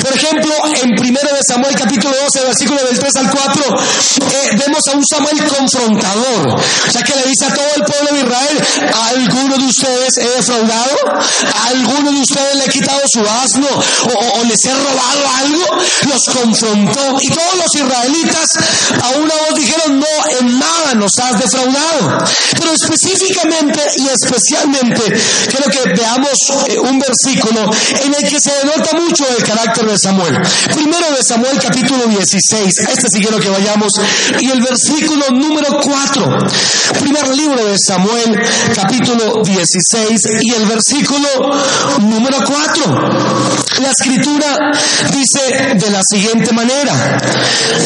Por 0.00 0.12
ejemplo, 0.16 0.52
en 0.82 0.90
1 0.98 1.20
de 1.20 1.42
Samuel 1.46 1.74
capítulo 1.74 2.14
12, 2.24 2.44
versículo 2.46 2.82
del 2.84 2.98
3 2.98 3.16
al 3.16 3.30
4, 3.30 3.62
eh, 3.64 4.56
vemos 4.58 4.82
a 4.88 4.96
un 4.96 5.04
Samuel 5.06 5.44
confrontador, 5.44 6.60
ya 6.92 7.02
que 7.02 7.14
le 7.16 7.26
dice 7.26 7.46
a 7.46 7.54
todo 7.54 7.66
el 7.76 7.84
pueblo 7.84 8.10
de 8.12 8.20
Israel, 8.20 8.92
¿a 8.94 9.08
alguno 9.08 9.56
de 9.56 9.64
ustedes 9.64 10.18
he 10.18 10.28
defraudado? 10.36 10.96
¿A 11.54 11.66
alguno 11.68 12.12
de 12.12 12.20
ustedes 12.20 12.56
le 12.56 12.64
he 12.64 12.68
quitado 12.68 13.00
su 13.06 13.20
asno 13.20 13.68
o, 13.68 14.40
o 14.40 14.44
les 14.44 14.64
he 14.64 14.74
robado 14.74 15.22
algo? 15.40 15.82
Los 16.08 16.24
confrontó 16.34 17.18
y 17.20 17.28
todos 17.28 17.54
los 17.56 17.74
israelitas 17.74 18.46
a 19.02 19.18
una 19.18 19.34
voz 19.34 19.54
dijeron, 19.54 20.00
no, 20.00 20.38
en 20.40 20.58
nada 20.58 20.94
nos 20.94 21.12
has 21.18 21.40
defraudado. 21.40 22.18
Pero 22.58 22.72
específicamente 22.72 23.80
y 23.96 24.08
especialmente 24.08 25.02
quiero 25.48 25.70
que 25.70 25.92
veamos 25.94 26.38
eh, 26.68 26.78
un 26.78 26.98
versículo 26.98 27.70
en 28.04 28.14
el 28.14 28.28
que 28.28 28.40
se 28.40 28.50
denota 28.50 28.73
mucho 28.94 29.24
el 29.28 29.44
carácter 29.44 29.86
de 29.86 29.98
Samuel. 29.98 30.36
Primero 30.74 31.10
de 31.16 31.22
Samuel 31.22 31.58
capítulo 31.60 32.06
16, 32.06 32.78
este 32.90 33.08
sí 33.08 33.20
quiero 33.20 33.38
que 33.38 33.48
vayamos, 33.48 33.92
y 34.40 34.50
el 34.50 34.60
versículo 34.60 35.26
número 35.30 35.78
4. 35.80 36.38
Primer 37.00 37.28
libro 37.36 37.64
de 37.64 37.76
Samuel 37.78 38.40
capítulo 38.74 39.42
16 39.42 40.20
y 40.42 40.52
el 40.52 40.66
versículo 40.66 41.28
número 42.00 42.38
4. 42.44 43.54
La 43.80 43.90
escritura 43.90 44.56
dice 45.12 45.74
de 45.74 45.90
la 45.90 46.00
siguiente 46.08 46.52
manera. 46.52 47.18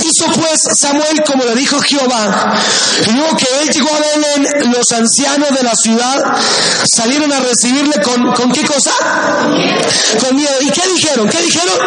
Hizo 0.02 0.26
pues 0.32 0.60
Samuel 0.80 1.22
como 1.26 1.44
le 1.44 1.54
dijo 1.54 1.80
Jehová. 1.80 2.54
Y 3.06 3.12
luego 3.12 3.36
que 3.36 3.46
él 3.62 3.68
llegó 3.70 3.88
a 3.88 3.98
Belén, 3.98 4.72
los 4.72 4.90
ancianos 4.92 5.50
de 5.56 5.62
la 5.62 5.74
ciudad 5.74 6.36
salieron 6.84 7.32
a 7.32 7.40
recibirle 7.40 7.94
con, 8.02 8.32
¿con 8.32 8.52
qué 8.52 8.64
cosa? 8.64 8.92
Con 10.20 10.36
miedo. 10.36 10.54
¿Y 10.60 10.70
qué 10.78 10.88
dijeron? 10.92 11.28
¿Qué 11.28 11.38
dijeron? 11.42 11.78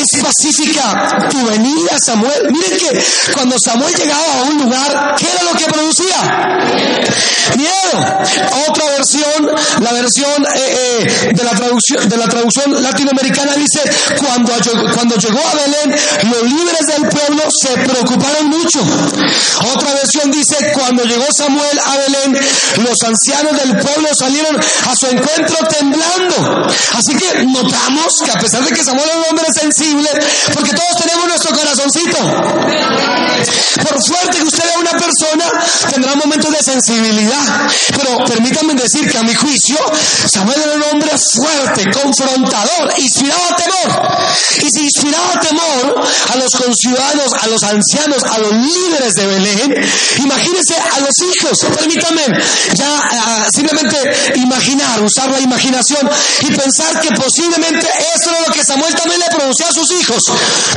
Es 0.00 0.22
pacífica 0.22 1.28
tu 1.30 1.46
venida, 1.46 1.96
Samuel. 2.04 2.50
Miren 2.50 2.78
que 2.78 3.04
cuando 3.32 3.56
Samuel 3.58 3.94
llegaba 3.94 4.40
a 4.40 4.42
un 4.44 4.58
lugar, 4.58 5.14
¿qué 5.16 5.26
era 5.30 5.42
lo 5.44 5.58
que 5.58 5.64
producía? 5.66 6.16
Miedo. 7.56 7.94
Otra 8.68 8.84
versión, 8.96 9.54
la 9.80 9.92
versión 9.92 10.44
eh, 10.54 11.04
eh, 11.04 11.32
de, 11.34 11.44
la 11.44 11.50
traducción, 11.50 12.08
de 12.08 12.16
la 12.16 12.26
traducción 12.26 12.82
latinoamericana 12.82 13.52
dice, 13.54 13.80
cuando, 14.18 14.52
cuando 14.94 15.16
llegó 15.16 15.38
a 15.38 15.54
Belén, 15.54 16.00
los 16.30 16.42
líderes 16.42 16.86
del 16.86 17.08
pueblo 17.08 17.42
se 17.62 17.72
preocuparon 17.74 18.48
mucho. 18.48 18.80
Otra 19.74 19.94
versión 19.94 20.30
dice, 20.30 20.56
cuando 20.72 21.04
llegó 21.04 21.26
Samuel 21.36 21.78
a 21.84 21.96
Belén, 21.98 22.40
los 22.78 22.96
ancianos 23.04 23.60
del 23.60 23.78
pueblo 23.78 24.08
salieron 24.18 24.56
a 24.56 24.94
su 24.96 25.06
encuentro 25.06 25.56
temblando. 25.68 26.66
Así 26.92 27.14
que 27.16 27.44
que 28.24 28.30
a 28.30 28.38
pesar 28.38 28.64
de 28.64 28.70
que 28.70 28.84
Samuel 28.84 29.08
es 29.08 29.16
un 29.16 29.24
hombre 29.30 29.46
sensible, 29.52 30.08
porque 30.52 30.70
todos 30.72 30.96
tenemos 31.02 31.26
nuestro 31.26 31.56
corazoncito. 31.56 32.18
Por 33.74 33.98
fuerte 34.06 34.38
que 34.38 34.44
usted 34.44 34.64
vea 34.64 34.78
una 34.78 34.92
persona, 34.92 35.44
tendrá 35.90 36.14
momentos 36.14 36.50
de 36.52 36.62
sensibilidad. 36.62 37.68
Pero 37.96 38.24
permítanme 38.24 38.74
decir 38.74 39.10
que 39.10 39.18
a 39.18 39.22
mi 39.22 39.34
juicio, 39.34 39.76
Samuel 40.32 40.60
era 40.62 40.74
un 40.74 40.82
hombre 40.92 41.10
fuerte, 41.18 41.84
confrontador, 41.90 42.92
inspiraba 42.98 43.56
temor. 43.56 44.18
Y 44.62 44.70
si 44.70 44.84
inspiraba 44.84 45.40
temor 45.40 46.04
a 46.32 46.36
los 46.36 46.50
conciudadanos, 46.52 47.32
a 47.42 47.46
los 47.48 47.62
ancianos, 47.62 48.22
a 48.22 48.38
los 48.38 48.52
líderes 48.52 49.14
de 49.14 49.26
Belén, 49.26 49.74
imagínense 50.18 50.74
a 50.76 51.00
los 51.00 51.14
hijos. 51.18 51.58
Permítanme 51.76 52.22
ya 52.74 52.86
ah, 52.86 53.46
simplemente 53.52 53.98
imaginar, 54.36 55.02
usar 55.02 55.30
la 55.30 55.40
imaginación 55.40 56.08
y 56.42 56.46
pensar 56.46 57.00
que 57.00 57.08
posiblemente 57.14 57.63
eso 57.68 58.30
era 58.30 58.40
lo 58.46 58.52
que 58.52 58.64
Samuel 58.64 58.94
también 58.94 59.20
le 59.20 59.26
producía 59.34 59.68
a 59.68 59.72
sus 59.72 59.90
hijos. 59.92 60.22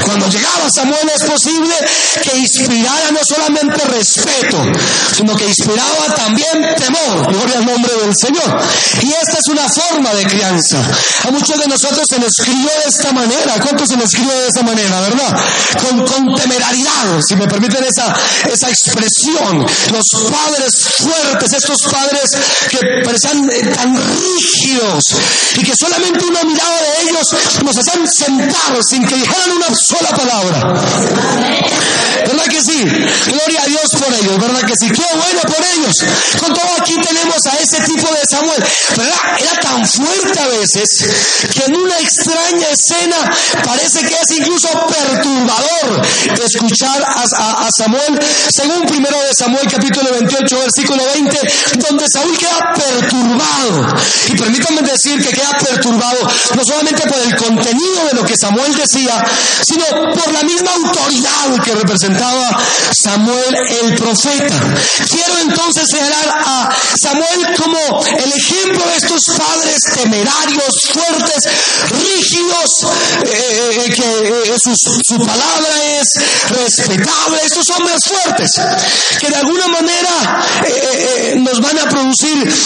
Cuando 0.03 0.27
llegaba 0.27 0.69
Samuel 0.73 1.11
es 1.13 1.23
posible 1.23 1.73
que 2.21 2.37
inspirara 2.37 3.11
no 3.11 3.19
solamente 3.23 3.83
respeto, 3.85 4.63
sino 5.15 5.35
que 5.35 5.45
inspiraba 5.45 6.15
también 6.15 6.75
temor. 6.75 7.31
Gloria 7.31 7.57
al 7.57 7.65
nombre 7.65 7.93
del 8.01 8.13
Señor. 8.15 8.61
Y 9.01 9.11
esta 9.11 9.39
es 9.39 9.47
una 9.49 9.67
forma 9.69 10.13
de 10.13 10.25
crianza. 10.25 10.77
A 11.27 11.31
muchos 11.31 11.59
de 11.59 11.67
nosotros 11.67 12.05
se 12.09 12.19
nos 12.19 12.33
crió 12.37 12.69
de 12.83 12.89
esta 12.89 13.11
manera. 13.11 13.59
¿Cuántos 13.61 13.89
se 13.89 13.97
nos 13.97 14.11
crió 14.11 14.29
de 14.29 14.47
esta 14.47 14.63
manera, 14.63 15.01
verdad? 15.01 15.39
Con, 15.81 16.05
con 16.05 16.35
temeraridad, 16.35 17.21
si 17.27 17.35
me 17.35 17.47
permiten 17.47 17.83
esa, 17.83 18.15
esa 18.51 18.69
expresión. 18.69 19.65
Los 19.91 20.05
padres 20.31 20.87
fuertes, 20.97 21.53
estos 21.53 21.77
padres 21.91 22.31
que 22.69 22.77
parecían 23.03 23.49
eh, 23.49 23.73
tan 23.73 23.95
rígidos 23.95 25.03
y 25.57 25.63
que 25.63 25.73
solamente 25.75 26.25
una 26.25 26.43
mirada 26.43 26.76
de 26.81 27.09
ellos 27.09 27.27
nos 27.63 27.77
hacían 27.77 28.07
sentar 28.07 28.83
sin 28.83 29.05
que 29.05 29.15
dijeran 29.15 29.51
una 29.51 29.67
sola 29.75 30.09
palabra. 30.09 30.73
¿Verdad 32.25 32.45
que 32.45 32.61
sí? 32.61 32.83
Gloria 33.31 33.61
a 33.63 33.65
Dios 33.65 33.86
por 34.07 34.15
ellos, 34.15 34.37
¿verdad 34.39 34.61
que 34.61 34.75
sí? 34.75 34.87
Qué 34.89 35.03
bueno 35.15 35.41
por 35.41 35.63
ellos. 35.75 35.95
Con 36.39 36.53
todo 36.53 36.71
aquí 36.79 36.95
tenemos 36.95 37.45
a 37.45 37.55
ese 37.61 37.81
tipo 37.81 38.07
de 38.07 38.21
Samuel. 38.29 38.63
¿Verdad? 38.95 39.15
Era 39.39 39.59
tan 39.59 39.87
fuerte 39.87 40.39
a 40.39 40.47
veces 40.47 40.87
que 41.53 41.65
en 41.65 41.75
una 41.75 41.97
extraña 41.99 42.67
escena 42.71 43.17
parece 43.63 44.01
que 44.01 44.15
es 44.15 44.37
incluso 44.37 44.69
perturbador 44.87 46.01
escuchar 46.47 47.03
a, 47.03 47.67
Samuel, 47.77 48.19
según 48.49 48.85
primero 48.87 49.17
de 49.21 49.33
Samuel 49.33 49.67
capítulo 49.69 50.09
28 50.11 50.59
versículo 50.59 51.03
20, 51.13 51.37
donde 51.87 52.05
Saúl 52.07 52.37
queda 52.37 52.73
perturbado. 52.73 53.95
Y 54.29 54.37
permítanme 54.37 54.81
decir 54.81 55.21
que 55.21 55.33
queda 55.33 55.51
perturbado 55.51 56.27
no 56.55 56.63
solamente 56.63 57.03
por 57.07 57.19
el 57.19 57.35
contenido 57.35 58.05
de 58.09 58.13
lo 58.15 58.25
que 58.25 58.37
Samuel 58.37 58.73
decía, 58.75 59.23
sino 59.61 59.85
por 60.13 60.31
la 60.31 60.43
misma 60.43 60.71
autoridad 60.73 61.63
que 61.63 61.75
representaba 61.75 62.57
Samuel 62.91 63.57
el 63.83 63.96
profeta. 63.97 64.75
Quiero 65.09 65.39
entonces 65.41 65.85
señalar 65.89 66.29
a 66.45 66.69
Samuel 67.01 67.55
como 67.57 68.05
el 68.05 68.31
ejemplo 68.31 68.85
de 68.85 68.97
estos 68.97 69.21
padres 69.37 69.77
temerarios, 69.95 70.81
fuertes, 70.93 71.43
rígidos, 71.91 72.69
eh, 73.25 73.85
eh, 73.85 73.93
que 73.93 74.53
eh, 74.53 74.57
su, 74.59 75.17
palabra 75.17 75.67
es 75.99 76.13
respetable, 76.49 77.41
estos 77.43 77.69
hombres 77.71 77.99
fuertes, 78.03 78.51
que 79.19 79.29
de 79.29 79.35
alguna 79.35 79.67
manera 79.67 80.41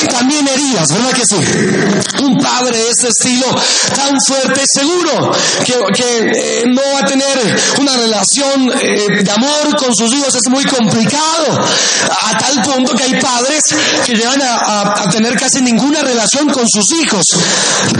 también 0.09 0.47
heridas, 0.47 0.87
¿verdad 0.89 1.11
que 1.11 1.25
sí? 1.25 2.23
Un 2.23 2.37
padre 2.37 2.77
de 2.77 2.89
este 2.89 3.07
estilo 3.07 3.47
tan 3.95 4.17
fuerte, 4.25 4.61
seguro 4.65 5.31
que, 5.65 5.73
que 5.93 6.63
no 6.67 6.81
va 6.93 6.99
a 6.99 7.05
tener 7.05 7.61
una 7.79 7.97
relación 7.97 8.67
de 8.67 9.31
amor 9.31 9.75
con 9.77 9.95
sus 9.95 10.13
hijos, 10.13 10.33
es 10.35 10.49
muy 10.49 10.63
complicado, 10.65 11.59
a 12.09 12.37
tal 12.37 12.61
punto 12.63 12.93
que 12.93 13.03
hay 13.03 13.21
padres 13.21 13.61
que 14.05 14.13
llegan 14.13 14.41
a 14.41 15.09
tener 15.11 15.37
casi 15.37 15.61
ninguna 15.61 16.01
relación 16.01 16.49
con 16.49 16.67
sus 16.69 16.91
hijos, 16.93 17.25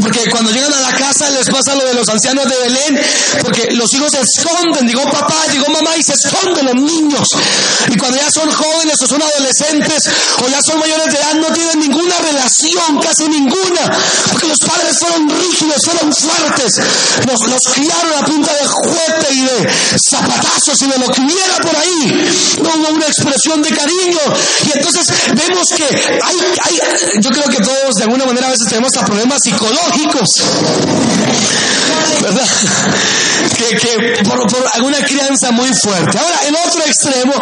porque 0.02 0.30
cuando 0.30 0.52
llegan 0.52 0.74
a 0.74 0.82
la 0.82 0.98
casa 0.98 1.30
les 1.30 1.50
pasa 1.50 1.76
lo 1.76 1.86
de 1.86 1.94
los 1.94 2.08
ancianos 2.10 2.46
de 2.48 2.58
Belén, 2.58 3.02
porque 3.42 3.72
los 3.72 3.94
hijos 3.94 4.12
se 4.12 4.22
esconden, 4.22 4.88
digo 4.88 5.04
papá, 5.04 5.36
digo 5.52 5.68
mamá, 5.70 5.96
y 5.98 6.04
se 6.04 6.14
esconden 6.14 6.66
los 6.66 6.76
niños. 6.76 7.28
Y 7.90 7.98
cuando 7.98 8.18
ya 8.18 8.30
son 8.32 8.50
jóvenes 8.52 8.96
o 9.02 9.08
son 9.08 9.22
adolescentes 9.22 10.04
o 10.44 10.50
ya 10.50 10.62
son 10.62 10.80
mayores 10.80 11.06
de 11.08 11.20
edad, 11.20 11.31
no 11.36 11.48
tienen 11.54 11.80
ninguna 11.80 12.16
relación, 12.20 13.00
casi 13.02 13.28
ninguna, 13.28 13.90
porque 14.32 14.48
los 14.48 14.60
padres 14.60 14.98
fueron 15.00 15.30
rígidos, 15.30 15.82
fueron 15.86 16.14
fuertes, 16.14 16.74
los, 17.28 17.50
los 17.50 17.62
criaron 17.74 18.14
a 18.20 18.26
punta 18.26 18.54
de 18.54 18.68
juguete 18.68 19.34
y 19.34 19.42
de 19.42 19.70
zapatazos 19.98 20.82
y 20.82 20.88
de 20.88 20.98
lo 20.98 21.08
que 21.08 21.22
hubiera 21.22 21.58
por 21.62 21.76
ahí. 21.76 22.60
No 22.62 22.70
hubo 22.76 22.96
una 22.96 23.06
expresión 23.08 23.62
de 23.62 23.70
cariño. 23.70 24.20
Y 24.66 24.78
entonces 24.78 25.06
vemos 25.36 25.68
que 25.76 25.84
hay, 25.84 26.38
hay, 26.62 26.80
yo 27.20 27.30
creo 27.30 27.46
que 27.46 27.64
todos 27.64 27.96
de 27.96 28.04
alguna 28.04 28.26
manera 28.26 28.48
a 28.48 28.52
veces 28.52 28.68
tenemos 28.68 28.92
hasta 28.94 29.06
problemas 29.06 29.40
psicológicos. 29.44 30.28
¿Verdad? 32.22 32.48
Que, 33.58 34.24
por, 34.24 34.40
alguna 34.74 35.04
crianza 35.04 35.52
muy 35.52 35.70
fuerte. 35.74 36.18
Ahora, 36.18 36.40
el 36.48 36.56
otro 36.56 36.84
extremo, 36.86 37.34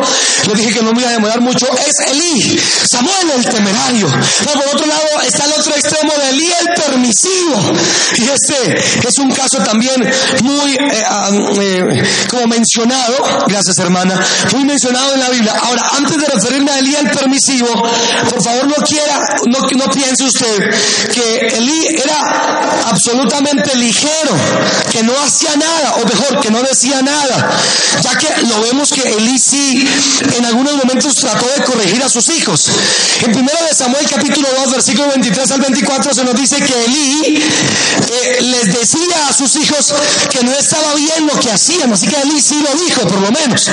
yo 0.47 0.53
dije 0.53 0.73
que 0.73 0.81
no 0.81 0.93
me 0.93 1.01
iba 1.01 1.09
a 1.09 1.13
demorar 1.13 1.41
mucho, 1.41 1.67
es 1.77 2.11
Elí, 2.11 2.59
Samuel 2.89 3.31
el 3.35 3.45
Pero 3.87 4.53
por 4.53 4.75
otro 4.75 4.85
lado 4.87 5.21
está 5.25 5.45
el 5.45 5.53
otro 5.53 5.73
extremo 5.75 6.13
de 6.13 6.29
Elí 6.29 6.49
el 6.61 6.73
permisivo. 6.73 7.73
Y 8.17 8.29
este 8.29 9.07
es 9.07 9.17
un 9.19 9.31
caso 9.31 9.57
también 9.59 9.95
muy, 10.43 10.71
eh, 10.73 11.03
eh, 11.61 12.03
como 12.29 12.47
mencionado, 12.47 13.45
gracias 13.47 13.77
hermana, 13.79 14.19
muy 14.53 14.65
mencionado 14.65 15.13
en 15.13 15.19
la 15.19 15.29
Biblia. 15.29 15.53
Ahora, 15.63 15.81
antes 15.97 16.17
de 16.17 16.25
referirme 16.27 16.71
a 16.71 16.79
Elí 16.79 16.95
el 16.95 17.09
permisivo, 17.09 17.67
por 18.29 18.43
favor 18.43 18.67
no 18.67 18.85
quiera, 18.85 19.19
no, 19.47 19.59
no 19.59 19.91
piense 19.91 20.23
usted 20.23 20.69
que 21.11 21.47
Elí 21.57 21.87
era 22.03 22.79
absolutamente 22.89 23.75
ligero, 23.75 24.35
que 24.91 25.03
no 25.03 25.13
hacía 25.25 25.55
nada, 25.55 25.95
o 25.95 26.05
mejor, 26.05 26.39
que 26.41 26.51
no 26.51 26.61
decía 26.61 27.01
nada, 27.01 27.49
ya 28.01 28.17
que 28.17 28.27
lo 28.47 28.61
vemos 28.61 28.91
que 28.91 29.01
Elí 29.01 29.37
sí 29.39 29.87
en 30.37 30.45
algunos 30.45 30.75
momentos 30.75 31.15
trató 31.15 31.47
de 31.55 31.63
corregir 31.63 32.03
a 32.03 32.09
sus 32.09 32.29
hijos. 32.29 32.69
En 33.23 33.35
1 33.35 33.51
de 33.69 33.75
Samuel 33.75 34.05
capítulo 34.09 34.47
2, 34.63 34.71
versículo 34.71 35.09
23 35.09 35.51
al 35.51 35.61
24 35.61 36.13
se 36.13 36.23
nos 36.23 36.33
dice 36.35 36.57
que 36.57 36.85
Elí 36.85 37.35
eh, 37.35 38.41
les 38.41 38.65
decía 38.73 39.27
a 39.29 39.33
sus 39.33 39.55
hijos 39.57 39.93
que 40.29 40.43
no 40.43 40.51
estaba 40.53 40.95
bien 40.95 41.27
lo 41.27 41.39
que 41.39 41.51
hacían, 41.51 41.91
así 41.93 42.07
que 42.07 42.15
Elí 42.21 42.41
sí 42.41 42.55
lo 42.61 42.73
dijo, 42.83 43.01
por 43.01 43.19
lo 43.19 43.31
menos. 43.31 43.69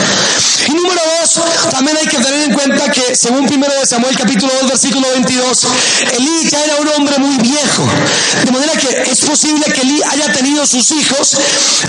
Y 0.68 0.74
número 0.74 1.00
dos, 1.20 1.40
también 1.70 1.96
hay 1.96 2.06
que 2.06 2.18
tener 2.18 2.42
en 2.42 2.52
cuenta 2.52 2.90
que 2.90 3.14
según 3.14 3.46
1 3.50 3.66
de 3.80 3.86
Samuel 3.86 4.16
capítulo 4.16 4.52
2, 4.60 4.68
versículo 4.68 5.08
22, 5.12 5.66
Elí 6.16 6.48
ya 6.50 6.64
era 6.64 6.76
un 6.76 6.88
hombre 6.88 7.18
muy 7.18 7.36
viejo, 7.38 7.88
de 8.44 8.52
manera 8.52 8.72
que 8.72 9.10
es 9.10 9.20
posible 9.20 9.64
que 9.72 9.80
Elí 9.80 10.00
haya 10.10 10.32
tenido 10.32 10.66
sus 10.66 10.90
hijos 10.90 11.38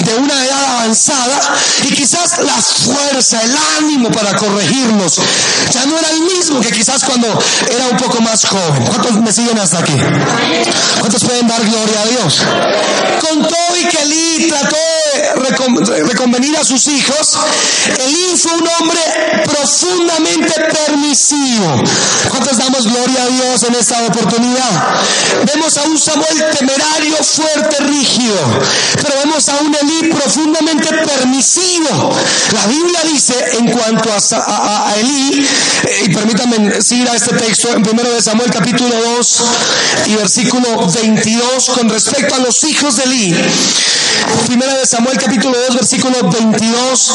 de 0.05 0.15
una 0.15 0.45
edad 0.45 0.65
avanzada 0.77 1.57
y 1.83 1.93
quizás 1.93 2.37
la 2.39 2.61
fuerza, 2.61 3.41
el 3.41 3.55
ánimo 3.79 4.09
para 4.11 4.33
corregirlos 4.35 5.19
ya 5.71 5.85
no 5.85 5.97
era 5.97 6.09
el 6.11 6.21
mismo 6.21 6.61
que 6.61 6.71
quizás 6.71 7.03
cuando 7.03 7.27
era 7.69 7.87
un 7.91 7.96
poco 7.97 8.21
más 8.21 8.45
joven. 8.45 8.85
¿Cuántos 8.85 9.17
me 9.17 9.31
siguen 9.31 9.59
hasta 9.59 9.79
aquí? 9.79 9.95
¿Cuántos 10.99 11.23
pueden 11.23 11.47
dar 11.47 11.61
gloria 11.61 12.01
a 12.01 12.05
Dios? 12.05 12.41
Con 13.21 13.41
todo 13.41 13.75
y 13.79 13.85
que 13.85 14.01
Elí 14.01 14.47
trató 14.49 14.96
de 15.13 16.03
reconvenir 16.03 16.57
a 16.57 16.63
sus 16.63 16.87
hijos, 16.87 17.37
Elí 18.05 18.37
fue 18.37 18.53
un 18.53 18.67
hombre 18.79 18.99
profundamente 19.43 20.53
permisivo. 20.85 21.83
¿Cuántos 22.29 22.57
damos 22.57 22.83
gloria 22.87 23.23
a 23.23 23.27
Dios 23.27 23.63
en 23.63 23.75
esta 23.75 24.05
oportunidad? 24.05 25.01
Vemos 25.53 25.77
a 25.77 25.83
un 25.83 25.97
Samuel 25.97 26.45
temerario, 26.57 27.15
fuerte, 27.23 27.77
rígido, 27.83 28.59
pero 28.95 29.19
vemos 29.23 29.47
a 29.49 29.57
un 29.57 29.75
Elí 29.75 30.09
profundamente 30.09 30.87
permisivo. 30.87 32.15
La 32.53 32.67
Biblia 32.67 32.99
dice 33.03 33.33
en 33.59 33.71
cuanto 33.71 34.09
a, 34.11 34.93
Elí, 34.99 35.47
eh, 35.83 36.03
y 36.05 36.13
permítanme 36.13 36.81
seguir 36.81 37.09
a 37.09 37.15
este 37.15 37.35
texto 37.35 37.69
en 37.69 37.83
primero 37.83 38.11
de 38.11 38.21
Samuel 38.21 38.49
capítulo 38.51 38.95
2 39.17 39.43
y 40.07 40.15
versículo 40.15 40.87
22 40.87 41.69
con 41.69 41.89
respecto 41.89 42.35
a 42.35 42.39
los 42.39 42.63
hijos 42.63 42.97
de 42.97 43.03
Elí. 43.03 43.35
Primera 44.47 44.77
de 44.77 44.85
Samuel 44.85 45.06
capítulo 45.15 45.57
2 45.57 45.75
versículo 45.75 46.29
22 46.29 47.11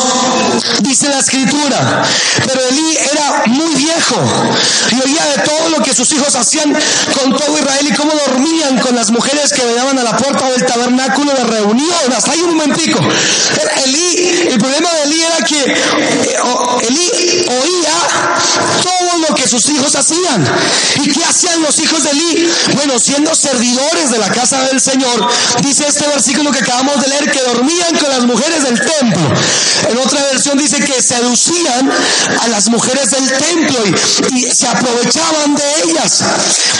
dice 0.80 1.08
la 1.08 1.18
escritura, 1.18 2.02
pero 2.46 2.60
Elí 2.68 2.96
era 3.12 3.42
muy 3.46 3.74
viejo 3.74 4.16
y 4.92 5.08
oía 5.08 5.24
de 5.36 5.42
todo 5.42 5.68
lo 5.68 5.82
que 5.82 5.94
sus 5.94 6.10
hijos 6.12 6.34
hacían 6.34 6.72
con 6.72 7.36
todo 7.36 7.58
Israel 7.58 7.86
y 7.88 7.94
cómo 7.94 8.12
dormían 8.26 8.78
con 8.78 8.94
las 8.94 9.10
mujeres 9.10 9.52
que 9.52 9.64
venían 9.64 9.98
a 9.98 10.02
la 10.02 10.16
puerta 10.16 10.50
del 10.50 10.64
tabernáculo 10.64 11.32
de 11.32 11.44
reunión. 11.44 12.12
Hasta 12.16 12.32
ahí 12.32 12.40
un 12.40 12.56
momentico. 12.56 12.98
Elí, 13.84 14.48
el 14.48 14.58
problema 14.58 14.88
de 14.90 15.02
Elí 15.04 15.22
era 15.22 15.31
sus 19.52 19.68
hijos 19.68 19.94
hacían. 19.94 20.44
¿Y 21.02 21.10
qué 21.10 21.22
hacían 21.24 21.60
los 21.60 21.78
hijos 21.78 22.02
de 22.04 22.10
Elí? 22.10 22.50
Bueno, 22.74 22.98
siendo 22.98 23.34
servidores 23.34 24.10
de 24.10 24.18
la 24.18 24.30
casa 24.30 24.62
del 24.62 24.80
Señor, 24.80 25.28
dice 25.62 25.84
este 25.86 26.06
versículo 26.06 26.50
que 26.50 26.60
acabamos 26.60 27.02
de 27.02 27.08
leer, 27.08 27.30
que 27.30 27.42
dormían 27.42 27.94
con 27.98 28.08
las 28.08 28.24
mujeres 28.24 28.62
del 28.62 28.80
templo. 28.80 29.30
En 29.90 29.98
otra 29.98 30.22
versión 30.22 30.56
dice 30.56 30.78
que 30.80 31.02
seducían 31.02 31.90
a 32.40 32.48
las 32.48 32.70
mujeres 32.70 33.10
del 33.10 33.30
templo 33.30 33.78
y, 34.30 34.38
y 34.38 34.50
se 34.50 34.66
aprovechaban 34.66 35.54
de 35.54 35.64
ellas. 35.84 36.24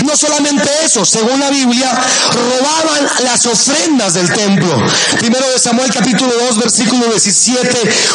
No 0.06 0.16
solamente 0.16 0.70
eso, 0.84 1.04
según 1.04 1.40
la 1.40 1.50
Biblia, 1.50 1.90
robaban 2.32 3.10
las 3.24 3.44
ofrendas 3.44 4.14
del 4.14 4.32
templo. 4.32 4.82
Primero 5.18 5.46
de 5.50 5.58
Samuel 5.58 5.92
capítulo 5.92 6.32
2 6.48 6.58
versículo 6.58 7.06
17, 7.06 7.68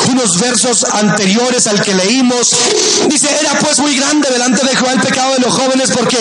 unos 0.10 0.39
versos 0.39 0.84
anteriores 0.84 1.67
al 1.67 1.80
que 1.82 1.93
leímos, 1.93 2.56
dice, 3.08 3.30
era 3.39 3.60
pues 3.60 3.80
muy 3.80 3.96
grande 3.96 4.30
delante 4.32 4.46
de 4.51 4.75
Jehová 4.75 4.93
el 4.93 5.01
pecado 5.01 5.33
de 5.33 5.39
los 5.39 5.53
jóvenes 5.53 5.91
porque 5.91 6.17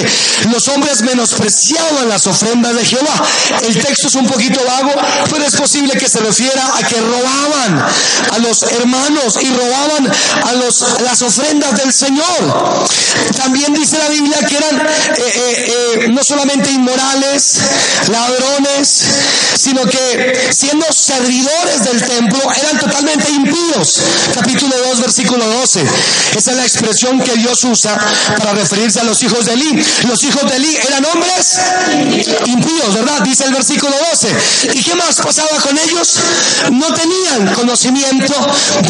los 0.51 0.69
hombres 0.69 1.03
menospreciaban 1.03 2.09
las 2.09 2.27
ofrendas 2.27 2.75
de 2.75 2.85
Jehová. 2.85 3.23
El 3.63 3.79
texto 3.79 4.09
es 4.09 4.15
un 4.15 4.27
poquito 4.27 4.61
vago, 4.65 4.93
pero 5.31 5.45
es 5.45 5.57
posible 5.57 5.93
que 5.95 6.09
se 6.09 6.21
refiera 6.21 6.77
a 6.77 6.83
que 6.83 7.01
robaban 7.01 7.87
a 8.33 8.39
los 8.39 8.63
hermanos 8.65 9.39
y 9.41 9.51
robaban 9.51 10.13
a, 10.45 10.53
los, 10.55 10.85
las 11.03 11.23
ofrendas 11.23 11.77
del 11.77 11.93
Señor. 11.93 12.87
También 13.37 13.73
dice 13.75 13.99
la 13.99 14.09
Biblia 14.09 14.39
que 14.47 14.57
eran 14.57 14.77
eh, 14.77 14.87
eh, 15.17 16.03
eh, 16.03 16.09
no 16.09 16.23
solamente 16.23 16.71
inmorales, 16.71 17.61
ladrones, 18.11 19.05
sino 19.57 19.85
que 19.87 20.51
siendo 20.53 20.87
servidores 20.93 21.85
del 21.85 22.03
templo 22.03 22.41
eran 22.63 22.66
Capítulo 24.35 24.75
2, 24.89 25.01
versículo 25.01 25.45
12. 25.45 25.85
Esa 26.37 26.51
es 26.51 26.57
la 26.57 26.63
expresión 26.63 27.21
que 27.21 27.33
Dios 27.37 27.63
usa 27.65 27.95
para 28.39 28.53
referirse 28.53 29.01
a 29.01 29.05
los 29.05 29.23
hijos 29.23 29.45
de 29.45 29.53
Eli. 29.53 29.85
Los 30.09 30.23
hijos 30.25 30.49
de 30.49 30.57
Eli 30.57 30.77
eran 30.89 31.05
hombres 31.05 31.61
impíos, 32.47 32.95
¿verdad? 32.95 33.21
Dice 33.23 33.45
el 33.45 33.53
versículo 33.53 33.95
12. 34.11 34.35
¿Y 34.73 34.83
qué 34.83 34.95
más 34.95 35.17
pasaba 35.17 35.51
con 35.61 35.77
ellos? 35.77 36.17
No 36.73 36.87
tenían 36.95 37.53
conocimiento 37.55 38.35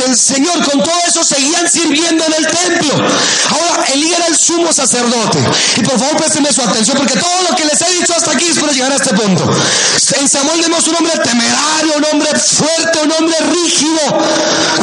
del 0.05 0.17
Señor. 0.17 0.65
Con 0.65 0.83
todo 0.83 0.99
eso 1.09 1.25
seguían 1.25 1.69
sirviendo 1.69 2.25
en 2.25 2.35
el 2.35 2.47
templo. 2.47 2.95
Ahora, 2.95 3.85
Elí 3.93 4.13
era 4.13 4.27
el 4.27 4.37
sumo 4.37 4.73
sacerdote. 4.73 5.39
Y 5.79 5.81
por 5.83 5.99
favor, 5.99 6.17
présteme 6.17 6.53
su 6.53 6.63
atención 6.63 6.97
porque 6.97 7.19
todo 7.19 7.43
lo 7.49 7.57
que 7.57 7.65
les 7.65 7.81
he 7.81 7.91
dicho 7.99 8.15
hasta 8.17 8.33
aquí 8.33 8.47
es 8.47 8.59
para 8.59 8.73
llegar 8.73 8.93
a 8.93 8.97
este 8.97 9.15
punto. 9.15 9.51
En 10.21 10.29
Samuel 10.29 10.61
vemos 10.61 10.87
un 10.87 10.97
hombre 10.97 11.13
temerario, 11.19 11.97
un 11.97 12.05
hombre 12.13 12.39
fuerte, 12.39 13.01
un 13.03 13.13
hombre 13.13 13.37
rígido, 13.53 14.01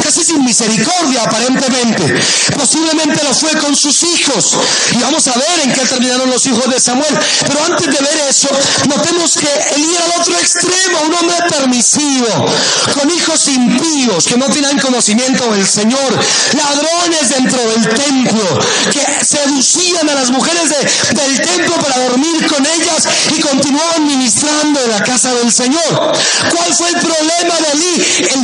casi 0.02 0.24
sin 0.24 0.44
misericordia 0.44 1.22
aparentemente. 1.22 2.14
Posiblemente 2.56 3.22
lo 3.24 3.34
fue 3.34 3.52
con 3.60 3.74
sus 3.76 4.02
hijos. 4.02 4.56
Y 4.92 4.98
vamos 4.98 5.26
a 5.28 5.32
ver 5.34 5.60
en 5.64 5.72
qué 5.72 5.80
terminaron 5.86 6.30
los 6.30 6.44
hijos 6.46 6.68
de 6.70 6.80
Samuel. 6.80 7.18
Pero 7.46 7.64
antes 7.64 7.86
de 7.86 8.02
ver 8.02 8.20
eso, 8.28 8.48
notemos 8.88 9.34
que 9.34 9.48
Elí 9.76 9.94
era 9.94 10.04
el 10.06 10.20
otro 10.20 10.34
extremo, 10.38 10.98
un 11.06 11.14
hombre 11.14 11.36
permisivo, 11.48 12.46
con 12.94 13.10
hijos 13.10 13.48
impíos 13.48 14.26
que 14.26 14.36
no 14.36 14.46
tienen 14.46 14.78
conocimiento 14.78 15.50
del 15.52 15.66
Señor, 15.66 16.18
ladrones 16.54 17.28
dentro 17.30 17.60
del 17.70 17.88
templo, 17.88 18.58
que 18.92 19.24
seducían 19.24 20.08
a 20.08 20.14
las 20.14 20.30
mujeres 20.30 20.68
de, 20.68 21.22
del 21.22 21.40
templo 21.40 21.74
para 21.76 21.98
dormir 22.08 22.46
con 22.46 22.64
ellas 22.64 23.08
y 23.36 23.40
continuaban 23.40 24.06
ministrando 24.06 24.80
en 24.84 24.90
la 24.90 25.02
casa 25.02 25.34
del 25.34 25.52
Señor. 25.52 26.12
¿Cuál 26.50 26.74
fue 26.74 26.88
el 26.88 27.00
problema 27.00 27.54
de 27.60 27.72
Elí? 27.72 28.04
El 28.34 28.43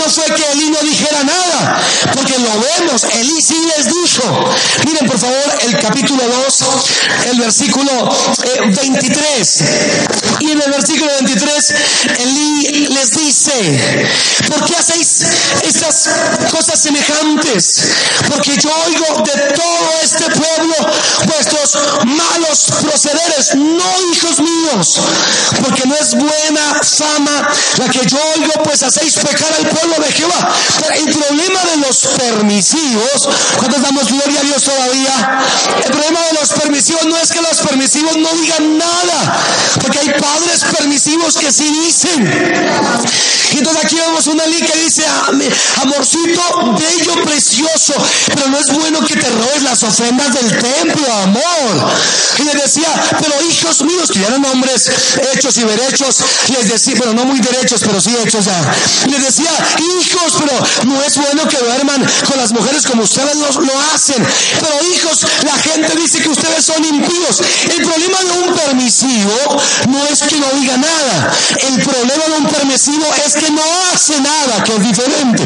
no 0.00 0.10
fue 0.10 0.24
que 0.34 0.52
Elí 0.52 0.70
no 0.70 0.80
dijera 0.80 1.22
nada, 1.24 1.49
porque 2.14 2.38
lo 2.38 2.50
vemos, 2.60 3.04
Elí 3.04 3.40
sí 3.40 3.56
les 3.76 3.86
dijo. 3.86 4.54
Miren 4.86 5.06
por 5.06 5.18
favor 5.18 5.58
el 5.62 5.78
capítulo 5.78 6.22
2, 6.46 6.64
el 7.32 7.40
versículo 7.40 7.90
23. 8.64 9.60
Eh, 9.60 10.06
y 10.40 10.50
en 10.52 10.62
el 10.62 10.70
versículo 10.70 11.10
23, 11.20 11.74
Elí 12.20 12.86
les 12.88 13.10
dice, 13.12 14.06
¿por 14.48 14.64
qué 14.64 14.76
hacéis 14.76 15.22
estas 15.62 16.10
cosas 16.50 16.80
semejantes? 16.80 17.88
Porque 18.28 18.56
yo 18.56 18.70
oigo 18.86 19.22
de 19.22 19.52
todo 19.52 19.90
este 20.02 20.24
pueblo 20.24 20.74
vuestros 21.26 21.78
malos 22.04 22.72
procederes, 22.82 23.54
no 23.54 24.12
hijos 24.12 24.40
míos, 24.40 25.00
porque 25.62 25.86
no 25.86 25.94
es 25.96 26.14
buena 26.14 26.80
fama 26.82 27.48
la 27.78 27.88
que 27.88 28.06
yo 28.06 28.18
oigo, 28.36 28.52
pues 28.64 28.82
hacéis 28.82 29.14
pecar 29.14 29.52
al 29.58 29.68
pueblo 29.68 29.96
de 30.04 30.12
Jehová. 30.12 30.48
Pero 30.80 30.94
el 30.94 31.12
problema 31.12 31.49
de 31.58 31.76
los 31.86 31.96
permisivos, 32.18 33.28
cuando 33.56 33.78
damos 33.78 34.08
gloria 34.08 34.40
a 34.40 34.44
Dios 34.44 34.62
todavía, 34.62 35.42
el 35.84 35.90
problema 35.90 36.20
de 36.20 36.38
los 36.40 36.48
permisivos 36.50 37.06
no 37.06 37.16
es 37.16 37.30
que 37.30 37.40
los 37.40 37.58
permisivos 37.58 38.16
no 38.16 38.28
digan 38.40 38.78
nada, 38.78 39.38
porque 39.80 39.98
hay 39.98 40.08
padres 40.10 40.64
permisivos 40.76 41.36
que 41.36 41.52
sí 41.52 41.68
dicen. 41.84 43.00
Y 43.52 43.58
entonces 43.58 43.84
aquí 43.84 43.96
vemos 43.96 44.26
una 44.28 44.44
Eli 44.44 44.62
que 44.62 44.78
dice, 44.78 45.04
amorcito 45.82 46.42
bello, 46.78 47.24
precioso, 47.24 47.94
pero 48.26 48.48
no 48.48 48.58
es 48.58 48.72
bueno 48.72 49.04
que 49.04 49.16
te 49.16 49.28
robes 49.28 49.62
las 49.62 49.82
ofrendas 49.82 50.32
del 50.34 50.58
templo, 50.58 51.12
amor. 51.24 51.90
Y 52.38 52.44
le 52.44 52.54
decía, 52.54 52.88
pero 53.20 53.34
hijos 53.42 53.82
míos, 53.82 54.10
que 54.12 54.22
eran 54.24 54.44
hombres 54.44 54.90
hechos 55.34 55.56
y 55.56 55.64
derechos, 55.64 56.16
les 56.48 56.68
decía, 56.68 56.94
pero 56.98 57.12
no 57.12 57.24
muy 57.24 57.40
derechos, 57.40 57.80
pero 57.84 58.00
sí 58.00 58.16
hechos 58.24 58.44
ya. 58.44 58.74
Les 59.08 59.24
decía, 59.24 59.50
hijos, 60.00 60.34
pero 60.38 60.52
no 60.86 61.02
es 61.02 61.16
bueno 61.16 61.39
que 61.48 61.58
duerman 61.58 62.06
con 62.26 62.38
las 62.38 62.52
mujeres 62.52 62.86
como 62.86 63.02
ustedes 63.02 63.36
lo, 63.36 63.46
hacen. 63.94 64.24
Pero 64.60 64.74
hijos, 64.92 65.26
la 65.44 65.56
gente 65.58 65.96
dice 65.96 66.20
que 66.20 66.28
ustedes 66.28 66.64
son 66.64 66.84
impíos. 66.84 67.40
El 67.68 67.82
problema 67.84 68.18
de 68.18 68.48
un 68.48 68.54
permisivo 68.54 69.62
no 69.88 70.06
es 70.06 70.20
que 70.22 70.36
no 70.36 70.46
diga 70.58 70.76
nada. 70.76 71.32
El 71.68 71.82
problema 71.82 72.24
de 72.26 72.34
un 72.38 72.46
permisivo 72.46 73.06
es 73.26 73.34
que 73.34 73.50
no 73.50 73.62
hace 73.92 74.20
nada, 74.20 74.62
que 74.64 74.74
es 74.74 74.82
diferente. 74.82 75.44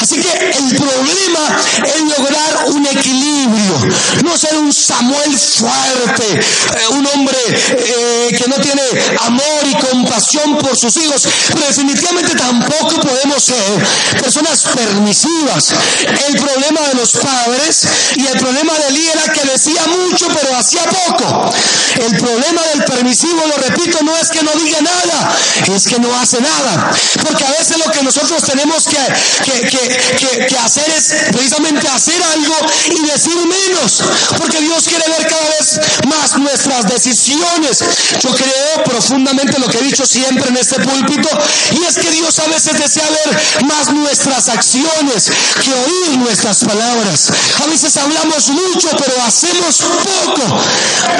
Así 0.00 0.20
que 0.20 0.30
el 0.30 0.76
problema 0.76 1.58
es 1.84 2.18
lograr 2.18 2.66
un 2.66 2.86
equilibrio, 2.86 3.88
no 4.24 4.36
ser 4.36 4.56
un 4.58 4.72
Samuel 4.72 5.38
fuerte, 5.38 6.34
eh, 6.34 6.88
un 6.90 7.06
hombre 7.06 7.38
eh, 7.48 8.36
que 8.36 8.48
no 8.48 8.56
tiene 8.56 8.82
amor 9.24 9.42
y 9.70 9.74
compasión 9.74 10.58
por 10.58 10.76
sus 10.76 10.96
hijos, 10.96 11.22
pero 11.48 11.66
definitivamente 11.66 12.34
tampoco 12.34 13.00
podemos 13.00 13.42
ser 13.42 13.86
personas 14.20 14.62
permisivas. 14.62 15.13
El 15.14 16.34
problema 16.40 16.80
de 16.88 16.94
los 16.94 17.12
padres 17.12 17.86
y 18.16 18.26
el 18.26 18.38
problema 18.38 18.72
de 18.74 18.88
Elí 18.88 19.06
era 19.06 19.32
que 19.32 19.48
decía 19.48 19.82
mucho 19.86 20.26
pero 20.34 20.56
hacía 20.56 20.82
poco. 20.82 21.54
El 21.94 22.18
problema 22.18 22.60
del 22.72 22.84
permisivo, 22.84 23.40
lo 23.46 23.56
repito, 23.56 23.98
no 24.02 24.16
es 24.16 24.28
que 24.30 24.42
no 24.42 24.50
diga 24.52 24.80
nada, 24.80 25.36
es 25.72 25.84
que 25.84 26.00
no 26.00 26.12
hace 26.18 26.40
nada. 26.40 26.90
Porque 27.22 27.44
a 27.44 27.50
veces 27.52 27.78
lo 27.78 27.92
que 27.92 28.02
nosotros 28.02 28.42
tenemos 28.42 28.84
que, 28.84 29.60
que, 29.70 30.46
que, 30.46 30.58
hacer 30.58 30.90
es 30.96 31.14
precisamente 31.30 31.86
hacer 31.88 32.20
algo 32.34 32.56
y 32.86 33.06
decir 33.06 33.36
menos. 33.36 34.02
Porque 34.36 34.60
Dios 34.60 34.84
quiere 34.88 35.04
ver 35.16 35.28
cada 35.28 35.48
vez 35.50 35.80
más 36.08 36.36
nuestras 36.38 36.86
decisiones. 36.86 37.84
Yo 38.20 38.34
creo 38.34 38.84
profundamente 38.84 39.58
lo 39.60 39.68
que 39.68 39.78
he 39.78 39.82
dicho 39.82 40.04
siempre 40.04 40.48
en 40.48 40.56
este 40.56 40.80
púlpito 40.80 41.28
y 41.72 41.84
es 41.84 41.98
que 41.98 42.10
Dios 42.10 42.38
a 42.40 42.48
veces 42.48 42.78
desea 42.78 43.08
ver 43.08 43.64
más 43.66 43.92
nuestras 43.92 44.48
acciones 44.48 45.03
que 45.12 45.72
oír 45.72 46.18
nuestras 46.18 46.64
palabras. 46.64 47.30
A 47.62 47.66
veces 47.66 47.96
hablamos 47.96 48.48
mucho 48.48 48.88
pero 48.96 49.22
hacemos 49.26 49.78
poco. 49.78 50.42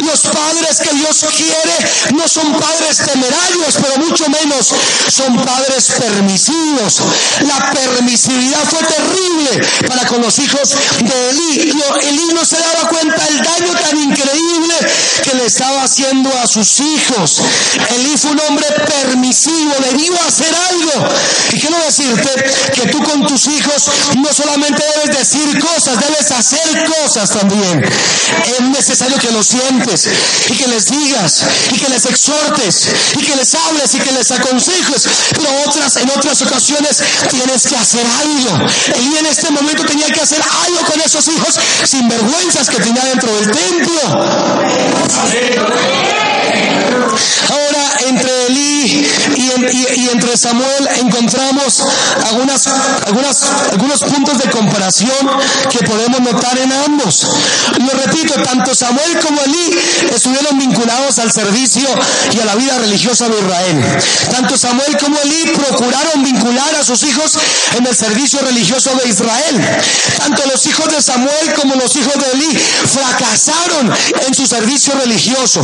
Los 0.05 0.21
padres 0.21 0.81
que 0.83 0.95
Dios 0.97 1.25
quiere 1.37 1.77
no 2.15 2.29
son 2.29 2.53
padres 2.53 2.99
temerarios 2.99 3.75
pero 3.75 4.07
mucho 4.07 4.25
menos 4.29 4.73
son 5.09 5.37
padres 5.37 5.93
permisivos. 5.99 7.01
La 7.41 7.73
permisividad 7.73 8.65
fue 8.69 8.81
terrible 8.85 9.69
para 9.87 10.07
con 10.07 10.23
los 10.23 10.39
hijos 10.39 10.71
de 11.01 11.31
Elí. 11.31 11.73
Elí 12.09 12.29
no 12.35 12.45
se 12.45 12.57
daba 12.57 12.89
cuenta 12.89 13.23
del 13.25 13.39
daño 13.39 13.73
tan 13.81 13.97
increíble 13.99 14.75
que 15.23 15.37
le 15.37 15.47
estaba 15.47 15.83
haciendo 15.83 16.31
a 16.43 16.47
sus 16.47 16.81
hijos. 16.81 17.43
Elí 17.97 18.17
fue 18.17 18.33
un 18.33 18.41
hombre 18.49 18.67
permisivo, 18.87 19.73
debió 19.91 20.15
hacer 20.27 20.55
algo. 20.71 21.09
Y 21.53 21.61
quiero 21.61 21.77
decirte 21.85 22.45
que 22.75 22.89
tú 22.89 23.03
con 23.03 23.27
tus 23.27 23.47
hijos 23.47 23.74
no 24.17 24.33
solamente 24.33 24.83
debes 24.95 25.19
decir 25.19 25.59
cosas, 25.59 25.99
debes 26.01 26.31
hacer 26.31 26.85
cosas 26.85 27.31
también. 27.31 27.83
Es 28.47 28.61
necesario 28.61 29.19
que 29.19 29.31
lo 29.33 29.43
sientes 29.43 30.09
y 30.49 30.53
que 30.57 30.69
les 30.69 30.87
digas 30.87 31.45
y 31.73 31.79
que 31.79 31.89
les 31.89 32.05
exhortes 32.07 32.89
y 33.17 33.23
que 33.23 33.37
les 33.37 33.55
hables 33.55 33.95
y 33.95 33.99
que 33.99 34.13
les 34.13 34.31
aconsejes. 34.31 35.09
Pero 35.31 35.49
otras, 35.67 35.97
en 35.97 36.11
otras 36.11 36.41
ocasiones 36.43 37.03
tienes 37.31 37.67
que 37.67 37.77
hacer 37.77 38.07
algo. 38.07 38.67
Elí 38.97 39.17
en 39.19 39.27
este 39.27 39.51
momento 39.51 39.85
tenía 39.85 40.07
que 40.07 40.21
hacer 40.21 40.41
algo 40.67 40.81
con 40.91 41.01
esos 41.01 41.27
hijos 41.29 41.59
sin 41.85 42.09
vergüenzas 42.09 42.69
que 42.71 42.81
tenía 42.81 43.05
dentro 43.05 43.35
del 43.35 43.51
templo. 43.51 44.01
Samuel 50.37 50.89
encontramos 51.01 51.83
algunas, 52.29 52.67
algunas, 53.07 53.43
algunos 53.73 54.01
puntos 54.01 54.39
de 54.39 54.51
comparación 54.51 55.29
que 55.71 55.79
podemos 55.85 56.21
notar 56.21 56.59
en 56.59 56.73
ambos. 56.73 57.27
Lo 57.79 57.91
repito, 58.05 58.35
tanto 58.43 58.75
Samuel 58.75 59.19
como 59.21 59.41
Elí 59.43 59.79
estuvieron 60.15 60.59
vinculados 60.59 61.19
al 61.19 61.33
servicio 61.33 61.89
y 62.33 62.41
a 62.41 62.45
la 62.45 62.55
vida 62.55 62.79
religiosa 62.79 63.29
de 63.29 63.39
Israel. 63.39 63.85
Tanto 64.31 64.57
Samuel 64.57 64.97
como 64.99 65.19
Elí 65.21 65.53
procuraron 65.55 66.23
vincular 66.23 66.75
a 66.77 66.85
sus 66.85 67.03
hijos 67.05 67.39
en 67.77 67.87
el 67.87 67.97
servicio 67.97 68.41
religioso 68.41 68.91
de 69.03 69.09
Israel. 69.09 69.81
Tanto 70.19 70.43
los 70.51 70.67
hijos 70.67 70.89
de 70.91 71.03
Samuel 71.03 71.55
como 71.61 71.75
los 71.75 71.95
hijos 71.97 72.15
de 72.15 72.33
Elí 72.33 72.59
fracasaron 72.59 73.93
en 74.27 74.35
su 74.35 74.47
servicio 74.47 74.95
religioso. 74.95 75.63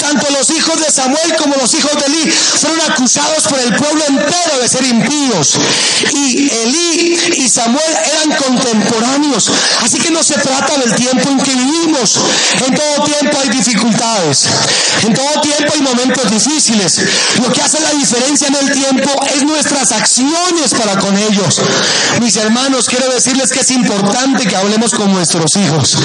Tanto 0.00 0.26
los 0.30 0.50
hijos 0.50 0.80
de 0.80 0.90
Samuel 0.90 1.36
como 1.36 1.56
los 1.56 1.72
hijos 1.74 1.92
de 1.92 2.06
Elí 2.06 2.30
fueron 2.30 2.80
acusados 2.90 3.44
por 3.48 3.58
el 3.58 3.74
pueblo 3.74 4.04
entero 4.08 4.60
de 4.60 4.68
ser 4.68 4.84
impíos. 4.84 5.58
Y 6.12 6.50
Elí 6.50 7.18
y 7.36 7.48
Samuel 7.48 7.82
eran 8.12 8.36
contemporáneos. 8.36 9.50
Así 9.82 9.98
que 9.98 10.10
no 10.10 10.22
se 10.22 10.34
trata 10.34 10.78
del 10.78 10.94
tiempo 10.94 11.28
en 11.30 11.40
que 11.40 11.54
vivimos. 11.54 12.18
En 12.66 12.74
todo 12.74 13.04
tiempo 13.04 13.38
hay 13.42 13.48
dificultades. 13.50 14.46
En 15.06 15.14
todo 15.14 15.40
tiempo 15.40 15.72
hay 15.74 15.82
momentos 15.82 16.30
difíciles. 16.30 17.00
Lo 17.42 17.52
que 17.52 17.60
hace 17.60 17.80
la 17.80 17.90
diferencia 17.90 18.48
en 18.48 18.54
el 18.56 18.72
tiempo 18.72 19.10
es 19.34 19.42
nuestras 19.42 19.92
acciones 19.92 20.74
para 20.78 20.96
con 20.98 21.16
ellos. 21.16 21.60
Mis 22.20 22.36
hermanos, 22.36 22.88
quiero 22.88 23.08
decirles 23.12 23.50
que 23.50 23.60
es 23.60 23.70
importante 23.70 24.46
que 24.46 24.56
hablemos 24.56 24.92
con 24.92 25.12
nuestros 25.12 25.56
hijos. 25.56 25.96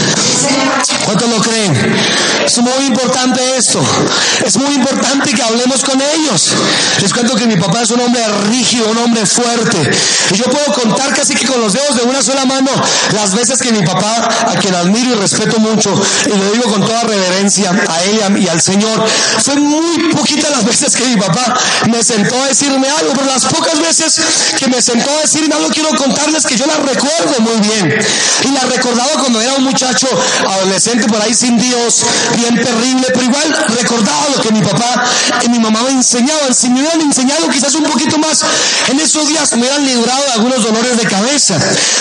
¿Cuántos 1.06 1.30
lo 1.30 1.42
creen? 1.42 1.96
Es 2.46 2.58
muy 2.60 2.86
importante 2.86 3.42
esto. 3.58 3.82
Es 4.46 4.58
muy 4.58 4.76
importante 4.76 5.34
que 5.34 5.42
hablemos 5.42 5.84
con 5.84 6.00
ellos. 6.02 6.52
Les 7.02 7.14
cuento 7.14 7.36
que 7.36 7.48
mi 7.48 7.58
papá 7.58 7.82
es 7.82 7.90
un 7.91 8.01
hombre 8.01 8.21
rígido, 8.49 8.89
un 8.89 8.97
hombre 8.97 9.25
fuerte. 9.25 9.89
Y 10.32 10.36
yo 10.36 10.45
puedo 10.45 10.65
contar 10.73 11.13
casi 11.13 11.36
que 11.36 11.45
con 11.45 11.62
los 11.62 11.73
dedos 11.73 11.95
de 11.97 12.04
una 12.04 12.21
sola 12.21 12.45
mano 12.45 12.71
las 13.13 13.34
veces 13.34 13.62
que 13.62 13.71
mi 13.71 13.82
papá, 13.86 14.30
a 14.47 14.56
quien 14.56 14.73
admiro 14.75 15.12
y 15.12 15.15
respeto 15.15 15.60
mucho, 15.60 15.93
y 16.25 16.30
lo 16.30 16.51
digo 16.51 16.71
con 16.71 16.86
toda 16.86 17.04
reverencia 17.04 17.71
a 17.88 18.04
ella 18.04 18.38
y 18.38 18.47
al 18.47 18.62
Señor, 18.62 19.06
fue 19.43 19.56
muy 19.56 20.13
poquitas 20.13 20.51
las 20.51 20.65
veces 20.65 20.95
que 20.95 21.06
mi 21.06 21.17
papá 21.17 21.54
me 21.89 22.04
sentó 22.04 22.36
a 22.41 22.47
decirme 22.47 22.88
algo, 22.89 23.13
pero 23.13 23.25
las 23.27 23.45
pocas 23.45 23.80
veces 23.80 24.21
que 24.58 24.67
me 24.67 24.82
sentó 24.82 25.10
a 25.10 25.21
decirme 25.21 25.56
algo 25.56 25.69
quiero 25.69 25.89
contarles 25.89 26.45
que 26.45 26.56
yo 26.56 26.65
las 26.65 26.77
recuerdo 26.77 27.39
muy 27.39 27.60
bien. 27.67 27.93
Y 28.43 28.51
las 28.51 28.69
recordaba 28.69 29.12
cuando 29.19 29.41
era 29.41 29.54
un 29.56 29.63
muchacho 29.63 30.08
adolescente 30.47 31.08
por 31.08 31.21
ahí 31.21 31.34
sin 31.34 31.58
Dios, 31.58 32.04
bien 32.38 32.56
terrible, 32.56 33.08
pero 33.13 33.23
igual 33.23 33.67
recordaba 33.80 34.27
lo 34.36 34.41
que 34.41 34.51
mi 34.51 34.62
papá 34.62 35.04
y 35.43 35.49
mi 35.49 35.60
mamá 35.60 35.82
me 35.84 35.91
enseñaban. 35.91 36.54
Si 36.54 36.69
me 36.69 36.82
hubieran 36.82 37.01
enseñado 37.01 37.49
quizás 37.49 37.75
un 37.75 37.81
poquito 37.84 38.17
más, 38.17 38.41
en 38.89 39.00
esos 39.00 39.28
días 39.28 39.52
me 39.54 39.60
hubieran 39.60 39.86
librado 39.86 40.24
de 40.26 40.32
algunos 40.34 40.63
dolores 40.63 40.98
de 40.98 41.08
cabeza. 41.08 41.58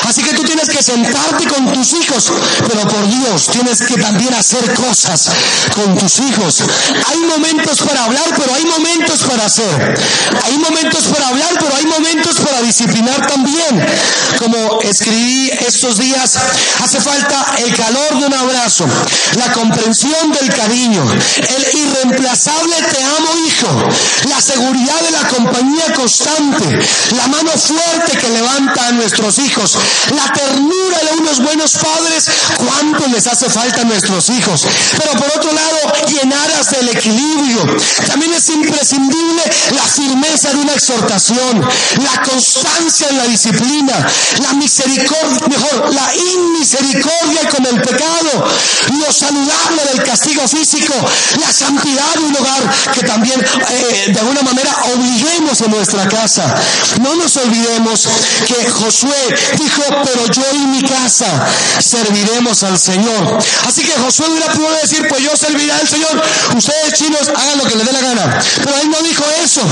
Así 0.08 0.22
que 0.22 0.34
tú 0.34 0.42
tienes 0.42 0.68
que 0.68 0.82
sentarte 0.82 1.46
con 1.46 1.72
tus 1.72 1.92
hijos, 1.94 2.32
pero 2.68 2.86
por 2.88 3.08
Dios 3.08 3.46
tienes 3.46 3.82
que 3.82 3.96
también 3.96 4.34
hacer 4.34 4.74
cosas 4.74 5.30
con 5.74 5.96
tus 5.96 6.18
hijos. 6.20 6.62
Hay 7.06 7.18
momentos 7.18 7.80
para 7.80 8.04
hablar, 8.04 8.24
pero 8.36 8.54
hay 8.54 8.64
momentos 8.64 9.20
para 9.22 9.46
hacer. 9.46 9.98
Hay 10.44 10.58
momentos 10.58 11.04
para 11.06 11.28
hablar, 11.28 11.50
pero 11.58 11.74
hay 11.76 11.86
momentos 11.86 12.40
para 12.40 12.62
disciplinar 12.62 13.26
también. 13.26 13.86
Como 14.38 14.80
escribí 14.82 15.50
estos 15.66 15.98
días, 15.98 16.38
hace 16.82 17.00
falta 17.00 17.54
el 17.58 17.74
calor 17.74 18.18
de 18.18 18.26
un 18.26 18.34
abrazo, 18.34 18.86
la 19.36 19.52
comprensión 19.52 20.32
del 20.32 20.52
cariño, 20.54 21.04
el 21.12 21.78
irreemplazable 21.78 22.76
te 22.90 23.02
amo 23.02 23.30
hijo, 23.46 23.88
la 24.28 24.40
seguridad 24.40 25.00
de 25.00 25.10
la 25.10 25.28
compañía 25.28 25.69
constante, 25.94 26.78
la 27.16 27.26
mano 27.28 27.50
fuerte 27.52 28.16
que 28.18 28.28
levanta 28.28 28.88
a 28.88 28.92
nuestros 28.92 29.38
hijos, 29.38 29.76
la 30.14 30.32
ternura 30.32 30.98
de 30.98 31.20
unos 31.20 31.40
buenos 31.40 31.72
padres, 31.72 32.30
cuánto 32.56 33.06
les 33.08 33.26
hace 33.26 33.48
falta 33.48 33.82
a 33.82 33.84
nuestros 33.84 34.30
hijos. 34.30 34.66
Pero 34.98 35.12
por 35.12 35.28
otro 35.36 35.52
lado, 35.52 35.92
llenar 36.06 36.50
hasta 36.58 36.78
el 36.78 36.88
equilibrio. 36.88 37.76
También 38.06 38.32
es 38.34 38.48
imprescindible 38.48 39.42
la 39.74 39.82
firmeza 39.82 40.50
de 40.50 40.56
una 40.56 40.72
exhortación, 40.72 41.60
la 42.02 42.22
constancia 42.22 43.08
en 43.10 43.18
la 43.18 43.24
disciplina, 43.24 44.06
la 44.42 44.52
misericordia, 44.54 45.48
mejor, 45.48 45.94
la 45.94 46.14
inmisericordia 46.14 47.48
con 47.50 47.66
el 47.66 47.80
pecado, 47.82 48.48
lo 48.98 49.12
saludable 49.12 49.82
del 49.92 50.02
castigo 50.02 50.46
físico, 50.48 50.94
la 51.40 51.52
santidad 51.52 52.14
de 52.14 52.20
un 52.20 52.36
hogar 52.36 52.70
que 52.94 53.02
también 53.02 53.40
eh, 53.40 54.12
de 54.12 54.20
alguna 54.20 54.42
manera 54.42 54.70
obliguemos 54.94 55.59
nuestra 55.68 56.08
casa. 56.08 56.54
No 57.00 57.14
nos 57.16 57.36
olvidemos 57.36 58.08
que 58.46 58.70
Josué 58.70 59.36
dijo, 59.58 59.82
pero 60.04 60.26
yo 60.32 60.42
y 60.54 60.66
mi 60.66 60.82
casa 60.82 61.26
serviremos 61.80 62.62
al 62.62 62.78
Señor. 62.78 63.38
Así 63.66 63.82
que 63.82 63.92
Josué 64.00 64.26
hubiera 64.30 64.52
podido 64.52 64.72
decir, 64.82 65.06
pues 65.08 65.22
yo 65.22 65.36
serviré 65.36 65.72
al 65.72 65.88
Señor. 65.88 66.22
Ustedes 66.56 66.94
chinos 66.94 67.28
hagan 67.28 67.58
lo 67.58 67.64
que 67.64 67.76
les 67.76 67.86
dé 67.86 67.92
la 67.92 68.00
gana. 68.00 68.42
Pero 68.56 68.76
él 68.82 68.90
no 68.90 69.02
dijo, 69.02 69.24
eso. 69.42 69.62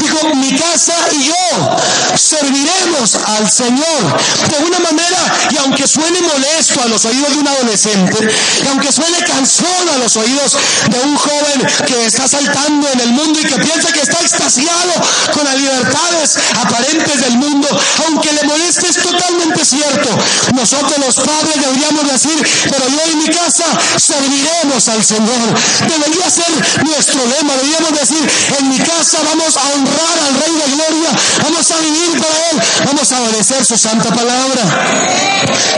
Dijo, 0.00 0.34
mi 0.34 0.52
casa 0.58 0.94
y 1.12 1.26
yo 1.26 1.76
serviremos 2.16 3.16
al 3.26 3.50
Señor. 3.50 4.18
De 4.48 4.64
una 4.64 4.78
manera, 4.80 5.18
y 5.50 5.56
aunque 5.58 5.86
suene 5.86 6.20
molesto 6.22 6.82
a 6.82 6.88
los 6.88 7.04
oídos 7.04 7.30
de 7.30 7.38
un 7.38 7.48
adolescente, 7.48 8.28
y 8.64 8.68
aunque 8.68 8.92
suene 8.92 9.18
cansón 9.24 9.88
a 9.94 9.98
los 9.98 10.16
oídos 10.16 10.56
de 10.88 11.00
un 11.00 11.16
joven 11.16 11.66
que 11.86 12.06
está 12.06 12.28
saltando 12.28 12.88
en 12.92 13.00
el 13.00 13.12
mundo 13.12 13.40
y 13.40 13.44
que 13.44 13.56
piensa 13.56 13.92
que 13.92 14.00
está 14.00 14.20
extasiado 14.20 14.92
con 15.32 15.44
las 15.44 15.56
libertades 15.56 16.36
aparentes 16.60 17.20
del 17.20 17.36
mundo, 17.38 17.68
aunque 18.06 18.32
le 18.32 18.44
moleste 18.44 18.88
es 18.88 18.96
totalmente 18.96 19.64
cierto. 19.64 20.08
Nosotros 20.54 20.98
los 20.98 21.16
padres 21.16 21.54
deberíamos 21.60 22.12
decir, 22.12 22.38
pero 22.70 22.88
yo 22.88 23.00
en 23.12 23.18
mi 23.18 23.28
casa 23.28 23.64
serviremos 23.96 24.88
al 24.88 25.04
Señor. 25.04 25.54
Debería 25.88 26.30
ser 26.30 26.52
nuestro 26.84 27.20
lema, 27.26 27.54
deberíamos 27.54 27.92
decir, 27.98 28.30
en 28.58 28.68
mi 28.68 28.78
casa 28.78 29.18
vamos 29.24 29.56
a 29.56 29.62
honrar 29.74 30.16
al 30.26 30.34
Rey 30.40 30.54
de 30.54 30.74
Gloria, 30.74 31.10
vamos 31.42 31.70
a 31.70 31.76
vivir 31.78 32.20
para 32.20 32.50
Él, 32.50 32.62
vamos 32.84 33.12
a 33.12 33.20
obedecer 33.22 33.64
su 33.64 33.78
santa 33.78 34.10
palabra. 34.10 34.62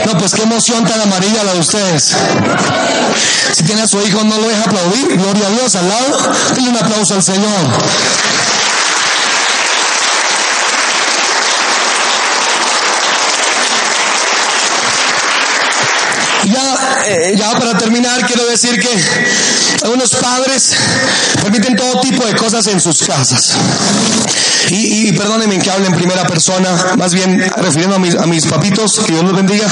No, 0.05 0.17
pues 0.17 0.33
qué 0.33 0.43
emoción 0.43 0.85
tan 0.85 1.01
amarilla 1.01 1.43
la 1.43 1.53
de 1.53 1.59
ustedes. 1.59 2.15
Si 3.53 3.63
tiene 3.63 3.83
a 3.83 3.87
su 3.87 3.99
hijo, 4.01 4.23
no 4.23 4.37
lo 4.37 4.47
deja 4.47 4.63
aplaudir, 4.63 5.17
gloria 5.17 5.47
a 5.47 5.49
Dios 5.51 5.75
al 5.75 5.87
lado, 5.87 6.31
denle 6.53 6.69
un 6.69 6.77
aplauso 6.77 7.15
al 7.15 7.23
Señor. 7.23 7.71
Ya, 17.33 17.51
para 17.57 17.77
terminar, 17.77 18.25
quiero 18.27 18.45
decir 18.45 18.79
que 18.79 18.89
algunos 19.83 20.11
padres 20.11 20.75
permiten 21.41 21.75
todo 21.75 21.99
tipo 22.01 22.25
de 22.25 22.35
cosas 22.35 22.67
en 22.67 22.79
sus 22.79 23.01
casas. 23.03 23.57
Y, 24.69 25.09
y 25.09 25.11
perdónenme 25.13 25.57
que 25.59 25.71
hable 25.71 25.87
en 25.87 25.93
primera 25.95 26.25
persona, 26.27 26.69
más 26.97 27.13
bien 27.13 27.39
refiriendo 27.57 27.95
a 27.95 27.99
mis, 27.99 28.15
a 28.15 28.25
mis 28.27 28.45
papitos, 28.45 28.99
que 28.99 29.13
Dios 29.13 29.23
los 29.23 29.35
bendiga. 29.35 29.67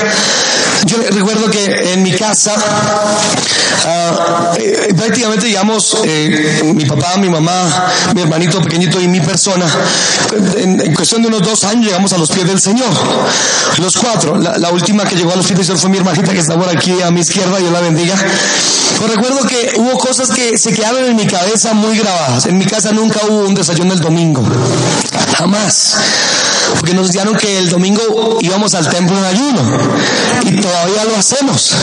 Yo 0.85 0.97
recuerdo 1.11 1.49
que 1.49 1.93
en 1.93 2.03
mi 2.03 2.11
casa, 2.11 2.53
uh, 2.53 4.57
eh, 4.57 4.93
prácticamente, 4.95 5.47
digamos, 5.47 5.97
eh, 6.03 6.73
mi 6.75 6.85
papá, 6.85 7.17
mi 7.17 7.29
mamá, 7.29 7.87
mi 8.13 8.21
hermanito 8.21 8.61
pequeñito 8.61 8.99
y 8.99 9.07
mi 9.07 9.21
persona, 9.21 9.65
en, 10.57 10.81
en, 10.81 10.93
cuestión 10.93 11.21
de 11.21 11.29
unos 11.29 11.41
dos 11.41 11.63
años 11.63 11.85
llegamos 11.85 12.11
a 12.13 12.17
los 12.17 12.29
pies 12.29 12.47
del 12.47 12.59
Señor. 12.59 12.89
Los 13.77 13.97
cuatro. 13.97 14.37
La, 14.37 14.57
la 14.57 14.71
última 14.71 15.05
que 15.05 15.15
llegó 15.15 15.31
a 15.31 15.35
los 15.35 15.45
pies 15.45 15.57
del 15.57 15.65
Señor 15.65 15.79
fue 15.79 15.89
mi 15.89 15.97
hermanita 15.97 16.33
que 16.33 16.39
está 16.39 16.57
por 16.57 16.69
aquí 16.69 17.01
a 17.01 17.11
mi 17.11 17.21
izquierda, 17.21 17.57
Dios 17.57 17.71
la 17.71 17.81
bendiga. 17.81 18.15
Pero 18.99 19.15
recuerdo 19.15 19.47
que 19.47 19.73
hubo 19.77 19.97
cosas 19.97 20.31
que 20.31 20.57
se 20.57 20.73
quedaron 20.73 21.05
en 21.05 21.15
mi 21.15 21.27
cabeza 21.27 21.73
muy 21.73 21.97
grabadas. 21.97 22.45
En 22.45 22.57
mi 22.57 22.65
casa 22.65 22.91
nunca 22.91 23.21
hubo 23.27 23.47
un 23.47 23.55
desayuno 23.55 23.93
el 23.93 23.99
domingo. 23.99 24.43
Jamás. 25.37 25.97
Porque 26.79 26.93
nos 26.93 27.11
dijeron 27.11 27.35
que 27.35 27.59
el 27.59 27.69
domingo 27.69 28.01
íbamos 28.41 28.73
al 28.73 28.87
templo 28.89 29.17
en 29.17 29.25
ayuno. 29.25 29.77
Y 30.45 30.55
todavía 30.61 31.05
lo 31.05 31.15
hacemos. 31.17 31.75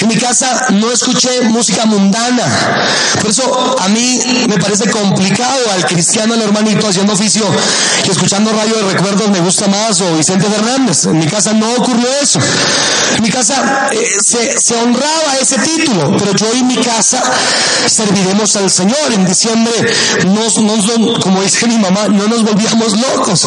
En 0.00 0.08
mi 0.08 0.16
casa 0.16 0.66
no 0.70 0.90
escuché 0.90 1.42
música 1.42 1.84
mundana. 1.86 2.44
Por 3.20 3.30
eso 3.30 3.76
a 3.78 3.88
mí 3.88 4.20
me 4.48 4.58
parece 4.58 4.88
complicado 4.90 5.60
al 5.74 5.84
cristiano, 5.86 6.34
al 6.34 6.42
hermanito 6.42 6.88
haciendo 6.88 7.12
oficio 7.12 7.44
y 8.06 8.10
escuchando 8.10 8.52
radio 8.52 8.76
de 8.76 8.92
recuerdos 8.92 9.30
me 9.30 9.40
gusta 9.40 9.66
más 9.66 10.00
o 10.00 10.16
Vicente 10.16 10.46
Fernández. 10.46 11.04
En 11.06 11.18
mi 11.18 11.26
casa 11.26 11.52
no 11.52 11.70
ocurrió 11.72 12.06
eso. 12.22 12.38
En 13.16 13.22
mi 13.22 13.30
casa 13.30 13.88
eh, 13.92 14.16
se, 14.22 14.74
honraba 14.76 15.36
ese 15.40 15.58
título, 15.58 16.16
pero 16.18 16.34
yo 16.34 16.46
en 16.52 16.66
mi 16.66 16.76
casa 16.76 17.22
serviremos 17.86 18.54
al 18.56 18.70
Señor. 18.70 19.12
En 19.12 19.24
diciembre, 19.26 19.72
no, 20.26 20.48
no, 20.62 21.20
como 21.20 21.42
dice 21.42 21.66
mi 21.66 21.78
mamá, 21.78 22.08
no 22.08 22.28
nos 22.28 22.42
volvíamos 22.42 22.96
locos. 22.98 23.46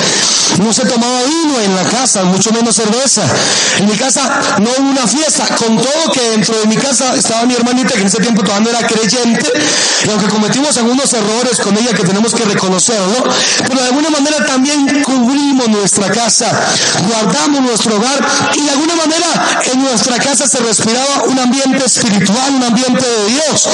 No 0.59 0.71
se 0.71 0.85
tomaba 0.85 1.23
vino 1.23 1.59
en 1.59 1.75
la 1.75 1.83
casa, 1.83 2.23
mucho 2.23 2.51
menos 2.51 2.75
cerveza. 2.75 3.23
En 3.79 3.87
mi 3.87 3.95
casa 3.97 4.59
no 4.59 4.69
hubo 4.77 4.89
una 4.89 5.07
fiesta, 5.07 5.47
con 5.55 5.77
todo 5.77 6.11
que 6.13 6.32
dentro 6.33 6.59
de 6.59 6.65
mi 6.65 6.75
casa 6.75 7.15
estaba 7.15 7.45
mi 7.45 7.53
hermanita 7.53 7.93
que 7.93 8.01
en 8.01 8.07
ese 8.07 8.17
tiempo 8.17 8.43
todavía 8.43 8.71
no 8.71 8.77
era 8.77 8.87
creyente, 8.87 9.51
y 10.05 10.09
aunque 10.09 10.27
cometimos 10.27 10.75
algunos 10.77 11.13
errores 11.13 11.59
con 11.59 11.77
ella 11.77 11.93
que 11.93 12.03
tenemos 12.03 12.33
que 12.33 12.43
reconocerlo, 12.43 13.23
pero 13.67 13.79
de 13.79 13.87
alguna 13.87 14.09
manera 14.09 14.45
también 14.45 15.03
cubrimos 15.03 15.67
nuestra 15.69 16.09
casa, 16.09 16.49
guardamos 17.07 17.61
nuestro 17.61 17.95
hogar 17.95 18.25
y 18.55 18.61
de 18.61 18.71
alguna 18.71 18.95
manera 18.95 19.61
en 19.71 19.83
nuestra 19.83 20.17
casa 20.17 20.47
se 20.47 20.59
respiraba 20.59 21.23
un 21.25 21.39
ambiente 21.39 21.85
espiritual, 21.85 22.55
un 22.55 22.63
ambiente 22.63 23.05
de 23.05 23.25
Dios. 23.31 23.69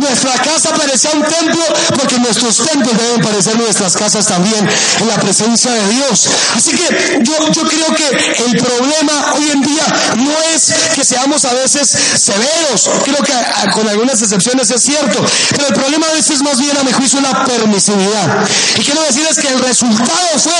Nuestra 0.00 0.32
casa 0.42 0.70
parecía 0.70 1.10
un 1.14 1.22
templo 1.22 1.62
porque 1.96 2.18
nuestros 2.18 2.56
templos 2.56 2.96
deben 2.96 3.20
parecer 3.22 3.56
nuestras 3.58 3.96
casas 3.96 4.26
también 4.26 4.68
en 5.00 5.08
la 5.08 5.16
presencia 5.16 5.70
de 5.72 5.88
Dios. 5.88 6.28
Así 6.56 6.72
que 6.72 7.20
yo 7.22 7.62
creo 7.68 7.94
que 7.94 8.44
el 8.44 8.56
problema 8.56 9.34
hoy 9.36 9.50
en 9.50 9.60
día 9.62 9.84
no 10.16 10.32
es 10.54 10.72
que 10.94 11.04
seamos 11.04 11.44
a 11.44 11.52
veces 11.54 11.96
severos, 12.00 12.90
creo 13.04 13.22
que 13.22 13.32
con 13.72 13.88
algunas 13.88 14.20
excepciones 14.22 14.70
es 14.70 14.82
cierto, 14.82 15.24
pero 15.50 15.68
el 15.68 15.74
problema 15.74 16.06
a 16.08 16.12
veces 16.12 16.42
más 16.42 16.58
bien 16.58 16.76
a 16.76 16.82
mi 16.82 16.92
juicio 16.92 17.20
la 17.20 17.44
permisividad. 17.44 18.46
Y 18.78 18.82
quiero 18.82 19.02
decirles 19.02 19.38
que 19.38 19.48
el 19.48 19.60
resultado 19.60 20.38
fue 20.38 20.52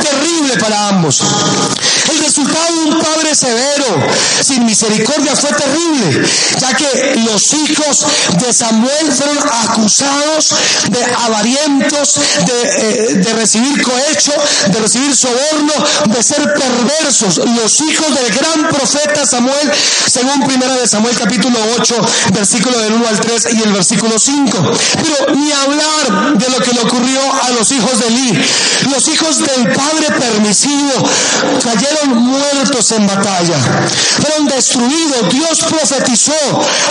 terrible 0.00 0.56
para 0.58 0.88
ambos. 0.88 1.22
El 2.10 2.18
resultado 2.18 2.66
de 2.74 2.90
un 2.90 2.98
padre 3.00 3.34
severo, 3.34 4.06
sin 4.42 4.64
misericordia, 4.64 5.34
fue 5.34 5.50
terrible, 5.52 6.28
ya 6.58 6.74
que 6.74 7.20
los 7.26 7.52
hijos 7.54 8.06
de 8.38 8.52
Samuel 8.52 9.12
fueron 9.12 9.38
acusados 9.64 10.54
de 10.90 11.04
avarientos, 11.24 12.14
de, 12.44 12.62
eh, 12.62 13.14
de 13.16 13.32
recibir 13.34 13.82
cohecho, 13.82 14.32
de 14.68 14.78
recibir 14.78 15.14
soborno, 15.14 15.72
de 16.06 16.22
ser 16.22 16.42
perversos. 16.54 17.38
Los 17.38 17.80
hijos 17.80 18.14
del 18.14 18.34
gran 18.34 18.68
profeta 18.68 19.26
Samuel, 19.26 19.72
según 20.06 20.46
primera 20.46 20.75
de 20.80 20.88
Samuel 20.88 21.16
capítulo 21.16 21.58
8, 21.78 21.94
versículo 22.34 22.78
del 22.78 22.94
1 22.94 23.08
al 23.08 23.20
3 23.20 23.48
y 23.54 23.62
el 23.62 23.72
versículo 23.72 24.18
5. 24.18 24.72
Pero 25.02 25.34
ni 25.34 25.52
hablar 25.52 26.36
de 26.36 26.48
lo 26.50 26.58
que 26.58 26.72
le 26.72 26.80
ocurrió 26.80 27.20
a 27.42 27.50
los 27.50 27.70
hijos 27.72 27.98
de 28.00 28.06
Eli. 28.08 28.38
Los 28.92 29.08
hijos 29.08 29.38
del 29.38 29.72
padre 29.72 30.06
permisivo 30.18 30.92
cayeron 31.62 32.16
muertos 32.16 32.92
en 32.92 33.06
batalla. 33.06 33.56
Fueron 34.20 34.46
destruidos. 34.48 35.28
Dios 35.30 35.58
profetizó 35.68 36.32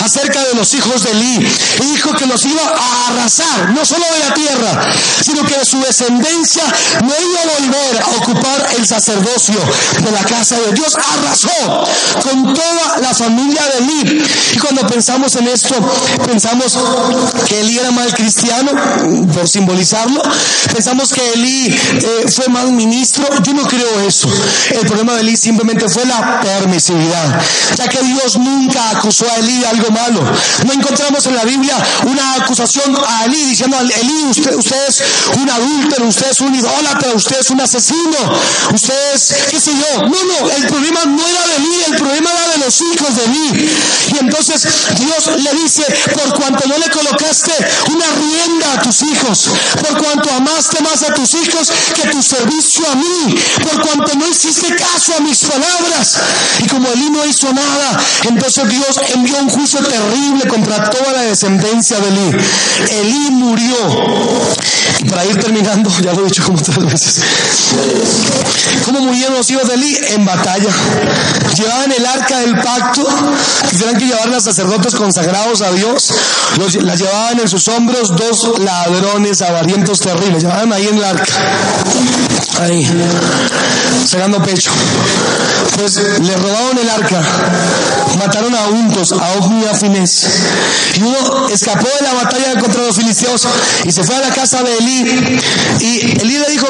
acerca 0.04 0.44
de 0.46 0.56
los 0.56 0.74
hijos 0.74 1.04
de 1.04 1.12
Eli 1.12 1.48
y 1.82 1.86
dijo 1.94 2.14
que 2.14 2.26
los 2.26 2.44
iba 2.46 2.64
a 2.64 3.08
arrasar, 3.10 3.70
no 3.74 3.86
solo 3.86 4.06
de 4.14 4.20
la 4.20 4.34
tierra, 4.34 4.90
sino 5.22 5.44
que 5.46 5.58
de 5.58 5.66
su 5.66 5.80
descendencia 5.80 6.64
no 7.04 7.14
iba 7.14 7.40
a 7.42 7.60
volver 7.60 8.02
a 8.02 8.10
ocupar 8.18 8.70
el 8.78 8.86
sacerdocio 8.88 9.60
de 10.04 10.12
la 10.12 10.24
casa 10.24 10.60
de 10.60 10.74
Dios. 10.74 10.96
Arrasó 10.96 11.84
con 12.22 12.54
toda 12.54 12.98
la 13.02 13.14
familia 13.14 13.62
de 13.75 13.75
Eli. 13.78 14.24
Y 14.54 14.58
cuando 14.60 14.86
pensamos 14.88 15.36
en 15.36 15.48
esto, 15.48 15.76
pensamos 16.26 16.78
que 17.48 17.62
Eli 17.62 17.78
era 17.78 17.92
mal 17.92 18.14
cristiano, 18.14 18.72
por 19.34 19.48
simbolizarlo. 19.48 20.22
Pensamos 20.74 21.14
que 21.14 21.22
Eli 21.34 21.68
eh, 21.68 22.26
fue 22.34 22.48
mal 22.50 22.72
ministro. 22.72 23.26
Yo 23.44 23.54
no 23.54 23.64
creo 23.68 24.00
eso. 24.08 24.30
El 24.72 24.86
problema 24.88 25.14
de 25.14 25.22
Eli 25.22 25.38
simplemente 25.38 25.88
fue 25.90 26.06
la 26.06 26.40
permisividad, 26.42 27.42
ya 27.78 27.88
que 27.88 28.02
Dios 28.04 28.38
nunca 28.38 28.92
acusó 28.92 29.26
a 29.30 29.38
Eli 29.38 29.58
de 29.60 29.68
algo 29.68 29.90
malo. 29.92 30.22
No 30.66 30.74
encontramos 30.74 31.26
en 31.26 31.36
la 31.36 31.44
Biblia 31.44 31.76
una 32.06 32.36
acusación 32.36 32.96
a 33.08 33.26
Eli 33.26 33.44
diciendo, 33.46 33.78
Eli, 33.80 34.24
usted, 34.30 34.56
usted 34.56 34.88
es 34.88 35.04
un 35.38 35.50
adúltero, 35.50 36.08
usted 36.08 36.32
es 36.32 36.40
un 36.42 36.54
idólatra, 36.56 37.14
usted 37.16 37.40
es 37.40 37.50
un 37.50 37.62
asesino, 37.62 38.18
usted 38.74 39.14
es, 39.14 39.36
qué 39.50 39.60
sé 39.60 39.72
yo. 39.72 40.02
No, 40.02 40.10
no, 40.10 40.50
el 40.50 40.68
problema 40.68 41.06
no 41.06 41.28
era 41.28 41.48
de 41.48 41.56
Eli, 41.58 41.84
el 41.88 41.96
problema 41.96 42.30
era 42.32 42.54
de 42.54 42.58
los 42.66 42.82
hijos 42.82 43.16
de 43.16 43.26
Eli. 43.26 43.65
Y 44.14 44.18
entonces 44.20 44.68
Dios 44.98 45.38
le 45.38 45.54
dice, 45.62 45.84
por 46.14 46.34
cuanto 46.40 46.68
no 46.68 46.78
le 46.78 46.90
colocaste 46.90 47.52
una 47.92 48.06
rienda 48.08 48.74
a 48.74 48.82
tus 48.82 49.02
hijos, 49.04 49.50
por 49.82 50.02
cuanto 50.02 50.30
amaste 50.32 50.82
más 50.82 51.04
a 51.04 51.14
tus 51.14 51.34
hijos 51.34 51.72
que 51.96 52.10
tu 52.10 52.22
servicio 52.22 52.86
a 52.92 52.96
mí, 52.96 53.36
por 53.64 53.82
cuanto 53.82 54.16
no 54.16 54.28
hiciste 54.28 54.76
caso 54.76 55.14
a 55.18 55.22
mis 55.22 55.40
palabras. 55.40 56.18
Y 56.64 56.68
como 56.68 56.90
Elí 56.90 57.10
no 57.10 57.26
hizo 57.26 57.52
nada, 57.54 58.00
entonces 58.24 58.68
Dios 58.70 59.00
envió 59.14 59.38
un 59.38 59.50
juicio 59.50 59.80
terrible 59.80 60.48
contra 60.48 60.90
toda 60.90 61.14
la 61.14 61.22
descendencia 61.22 62.00
de 62.00 62.08
Elí. 62.08 62.38
Elí 62.92 63.32
murió. 63.32 63.76
Para 65.10 65.26
ir 65.26 65.38
terminando, 65.38 65.90
ya 66.02 66.14
lo 66.14 66.22
he 66.22 66.26
dicho 66.26 66.44
como 66.44 66.62
tres 66.62 66.86
veces. 66.86 67.22
¿Cómo 68.86 69.02
murieron 69.02 69.36
los 69.36 69.50
hijos 69.50 69.68
de 69.68 69.76
Elí? 69.76 69.98
En 70.10 70.26
batalla. 70.26 70.70
Llevaban 71.56 71.92
el 71.92 72.06
arca 72.06 72.40
del 72.40 72.56
pacto, 72.56 73.08
tenían 73.78 73.98
que 73.98 74.06
llevar 74.06 74.28
los 74.28 74.44
sacerdotes 74.44 74.96
consagrados 74.96 75.62
a 75.62 75.72
Dios. 75.72 76.14
Los, 76.58 76.76
la 76.76 76.96
llevaban 76.96 77.40
en 77.40 77.48
sus 77.48 77.68
hombros 77.68 78.16
dos 78.16 78.60
ladrones 78.60 79.42
avarientos 79.42 80.00
terribles. 80.00 80.44
Llevaban 80.44 80.72
ahí 80.74 80.88
en 80.88 80.98
el 80.98 81.04
arca. 81.04 81.34
ahí, 82.62 82.88
sacando 84.06 84.42
pecho. 84.42 84.72
Pues 85.78 85.98
le 85.98 86.36
robaron 86.38 86.78
el 86.78 86.90
arca, 86.90 87.22
mataron 88.18 88.56
a 88.56 88.68
Untos, 88.70 89.12
a 89.12 89.34
Ogni 89.40 89.64
y 89.64 89.66
a 89.66 89.74
Finés. 89.74 90.26
Y 90.96 91.02
uno 91.02 91.50
escapó 91.50 91.88
de 92.00 92.06
la 92.06 92.14
batalla 92.14 92.60
contra 92.60 92.82
los 92.84 92.96
filisteos 92.96 93.46
y 93.84 93.92
se 93.92 94.04
fue 94.04 94.16
a 94.16 94.22
la 94.22 94.30
casa 94.34 94.64
de 94.64 94.78
Elí. 94.78 95.40
Y 95.82 96.22
Elí 96.22 96.38
le 96.38 96.50
dijo, 96.52 96.68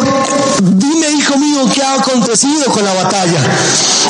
dime 0.61 1.14
mío, 1.37 1.69
¿qué 1.73 1.81
ha 1.81 1.95
acontecido 1.95 2.65
con 2.71 2.83
la 2.83 2.93
batalla? 2.93 3.39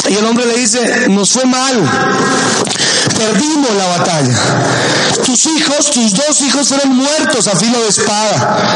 Y 0.09 0.13
el 0.15 0.25
hombre 0.25 0.45
le 0.45 0.57
dice, 0.57 1.09
nos 1.09 1.31
fue 1.31 1.45
mal, 1.45 1.81
perdimos 3.17 3.73
la 3.75 3.87
batalla. 3.97 4.33
Tus 5.25 5.45
hijos, 5.47 5.91
tus 5.91 6.13
dos 6.13 6.41
hijos 6.41 6.67
fueron 6.67 6.95
muertos 6.95 7.47
a 7.47 7.55
filo 7.55 7.81
de 7.81 7.89
espada. 7.89 8.67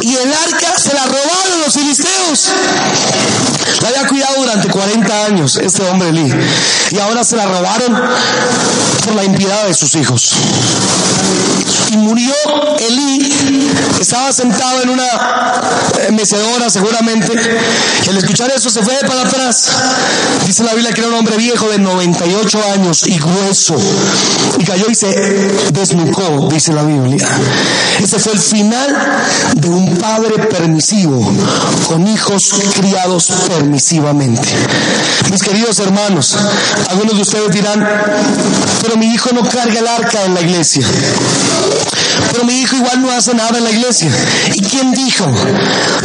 Y 0.00 0.14
el 0.14 0.32
arca 0.32 0.78
se 0.78 0.94
la 0.94 1.04
robaron 1.04 1.60
los 1.64 1.74
filisteos. 1.74 2.52
La 3.82 3.88
había 3.88 4.08
cuidado 4.08 4.34
durante 4.38 4.68
40 4.68 5.24
años 5.26 5.56
este 5.56 5.82
hombre 5.88 6.08
Elí. 6.08 6.32
Y 6.90 6.98
ahora 6.98 7.24
se 7.24 7.36
la 7.36 7.46
robaron 7.46 8.00
por 9.04 9.14
la 9.14 9.24
impiedad 9.24 9.66
de 9.66 9.74
sus 9.74 9.94
hijos. 9.94 10.32
Y 11.92 11.96
murió 11.98 12.34
Elí. 12.88 13.70
Estaba 14.00 14.32
sentado 14.32 14.82
en 14.82 14.90
una 14.90 15.04
mecedora 16.12 16.70
seguramente. 16.70 17.32
Y 18.04 18.08
al 18.10 18.16
escuchar 18.18 18.50
eso 18.54 18.70
se 18.70 18.82
fue 18.82 18.94
para 19.06 19.22
atrás. 19.22 19.68
Dice 20.46 20.64
la 20.64 20.74
Biblia 20.74 20.92
que 20.92 21.00
era 21.00 21.08
un 21.10 21.16
hombre 21.16 21.36
viejo 21.36 21.68
de 21.68 21.78
98 21.78 22.58
años 22.74 23.06
y 23.06 23.18
grueso. 23.18 23.76
Y 24.58 24.64
cayó 24.64 24.86
y 24.88 24.94
se 24.94 25.08
desnucó, 25.72 26.48
dice 26.50 26.72
la 26.72 26.82
Biblia. 26.82 27.26
Ese 28.02 28.18
fue 28.18 28.32
el 28.32 28.38
final 28.38 28.96
de 29.56 29.68
un 29.68 29.96
padre 29.96 30.38
permisivo 30.46 31.32
con 31.88 32.06
hijos 32.06 32.42
criados 32.78 33.32
permisivamente. 33.48 34.48
Mis 35.30 35.42
queridos 35.42 35.78
hermanos, 35.80 36.36
algunos 36.88 37.16
de 37.16 37.22
ustedes 37.22 37.50
dirán, 37.50 37.86
pero 38.82 38.96
mi 38.96 39.06
hijo 39.06 39.30
no 39.32 39.42
carga 39.42 39.78
el 39.78 39.86
arca 39.86 40.24
en 40.24 40.34
la 40.34 40.40
iglesia. 40.40 40.86
Pero 42.32 42.44
mi 42.44 42.60
hijo 42.60 42.76
igual 42.76 43.02
no 43.02 43.10
hace 43.10 43.34
nada 43.34 43.58
en 43.58 43.64
la 43.64 43.70
iglesia. 43.70 44.10
¿Y 44.54 44.60
quién 44.62 44.92
dijo 44.92 45.26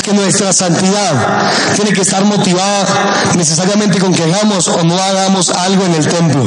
que 0.03 0.13
nuestra 0.13 0.53
santidad 0.53 1.51
tiene 1.75 1.93
que 1.93 2.01
estar 2.01 2.23
motivada 2.23 3.31
necesariamente 3.35 3.99
con 3.99 4.13
que 4.13 4.23
hagamos 4.23 4.67
o 4.67 4.83
no 4.83 4.97
hagamos 4.97 5.49
algo 5.49 5.85
en 5.85 5.95
el 5.95 6.07
templo? 6.07 6.45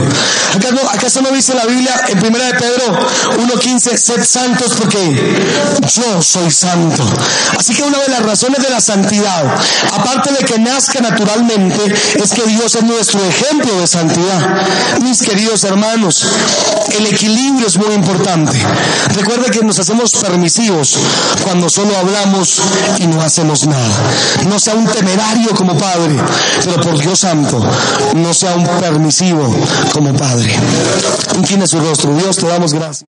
¿Acaso 0.92 1.20
no 1.22 1.30
dice 1.30 1.54
la 1.54 1.66
Biblia 1.66 2.04
en 2.08 2.18
1 2.18 2.38
de 2.38 2.54
Pedro 2.54 3.08
1.15, 3.38 3.96
sed 3.96 4.24
santos 4.24 4.74
porque 4.78 5.44
yo 5.94 6.22
soy 6.22 6.50
santo? 6.50 7.04
Así 7.58 7.74
que 7.74 7.82
una 7.82 7.98
de 7.98 8.08
las 8.08 8.22
razones 8.22 8.62
de 8.62 8.70
la 8.70 8.80
santidad, 8.80 9.44
aparte 9.92 10.32
de 10.32 10.44
que 10.44 10.58
nazca 10.58 11.00
naturalmente, 11.00 11.94
es 12.22 12.32
que 12.32 12.42
Dios 12.46 12.74
es 12.74 12.82
nuestro 12.82 13.20
ejemplo 13.24 13.78
de 13.80 13.86
santidad. 13.86 14.56
Mis 15.02 15.22
queridos 15.22 15.64
hermanos, 15.64 16.26
el 16.98 17.06
equilibrio 17.06 17.66
es 17.66 17.76
muy 17.76 17.94
importante. 17.94 18.58
Recuerde 19.14 19.50
que 19.54 19.64
nos 19.64 19.78
hacemos 19.78 20.10
permisivos 20.10 20.98
cuando 21.44 21.70
solo 21.70 21.96
hablamos 21.96 22.60
y 22.98 23.06
no 23.06 23.22
hacemos 23.22 23.64
nada. 23.66 23.94
No 24.48 24.58
sea 24.58 24.74
un 24.74 24.84
temerario 24.84 25.50
como 25.54 25.78
padre, 25.78 26.16
pero 26.64 26.82
por 26.82 26.98
Dios 26.98 27.20
santo, 27.20 27.64
no 28.16 28.34
sea 28.34 28.56
un 28.56 28.66
permisivo 28.80 29.54
como 29.92 30.12
padre. 30.14 30.58
Incline 31.36 31.68
su 31.68 31.78
rostro. 31.78 32.16
Dios, 32.16 32.36
te 32.36 32.48
damos 32.48 32.72
gracias. 32.72 33.13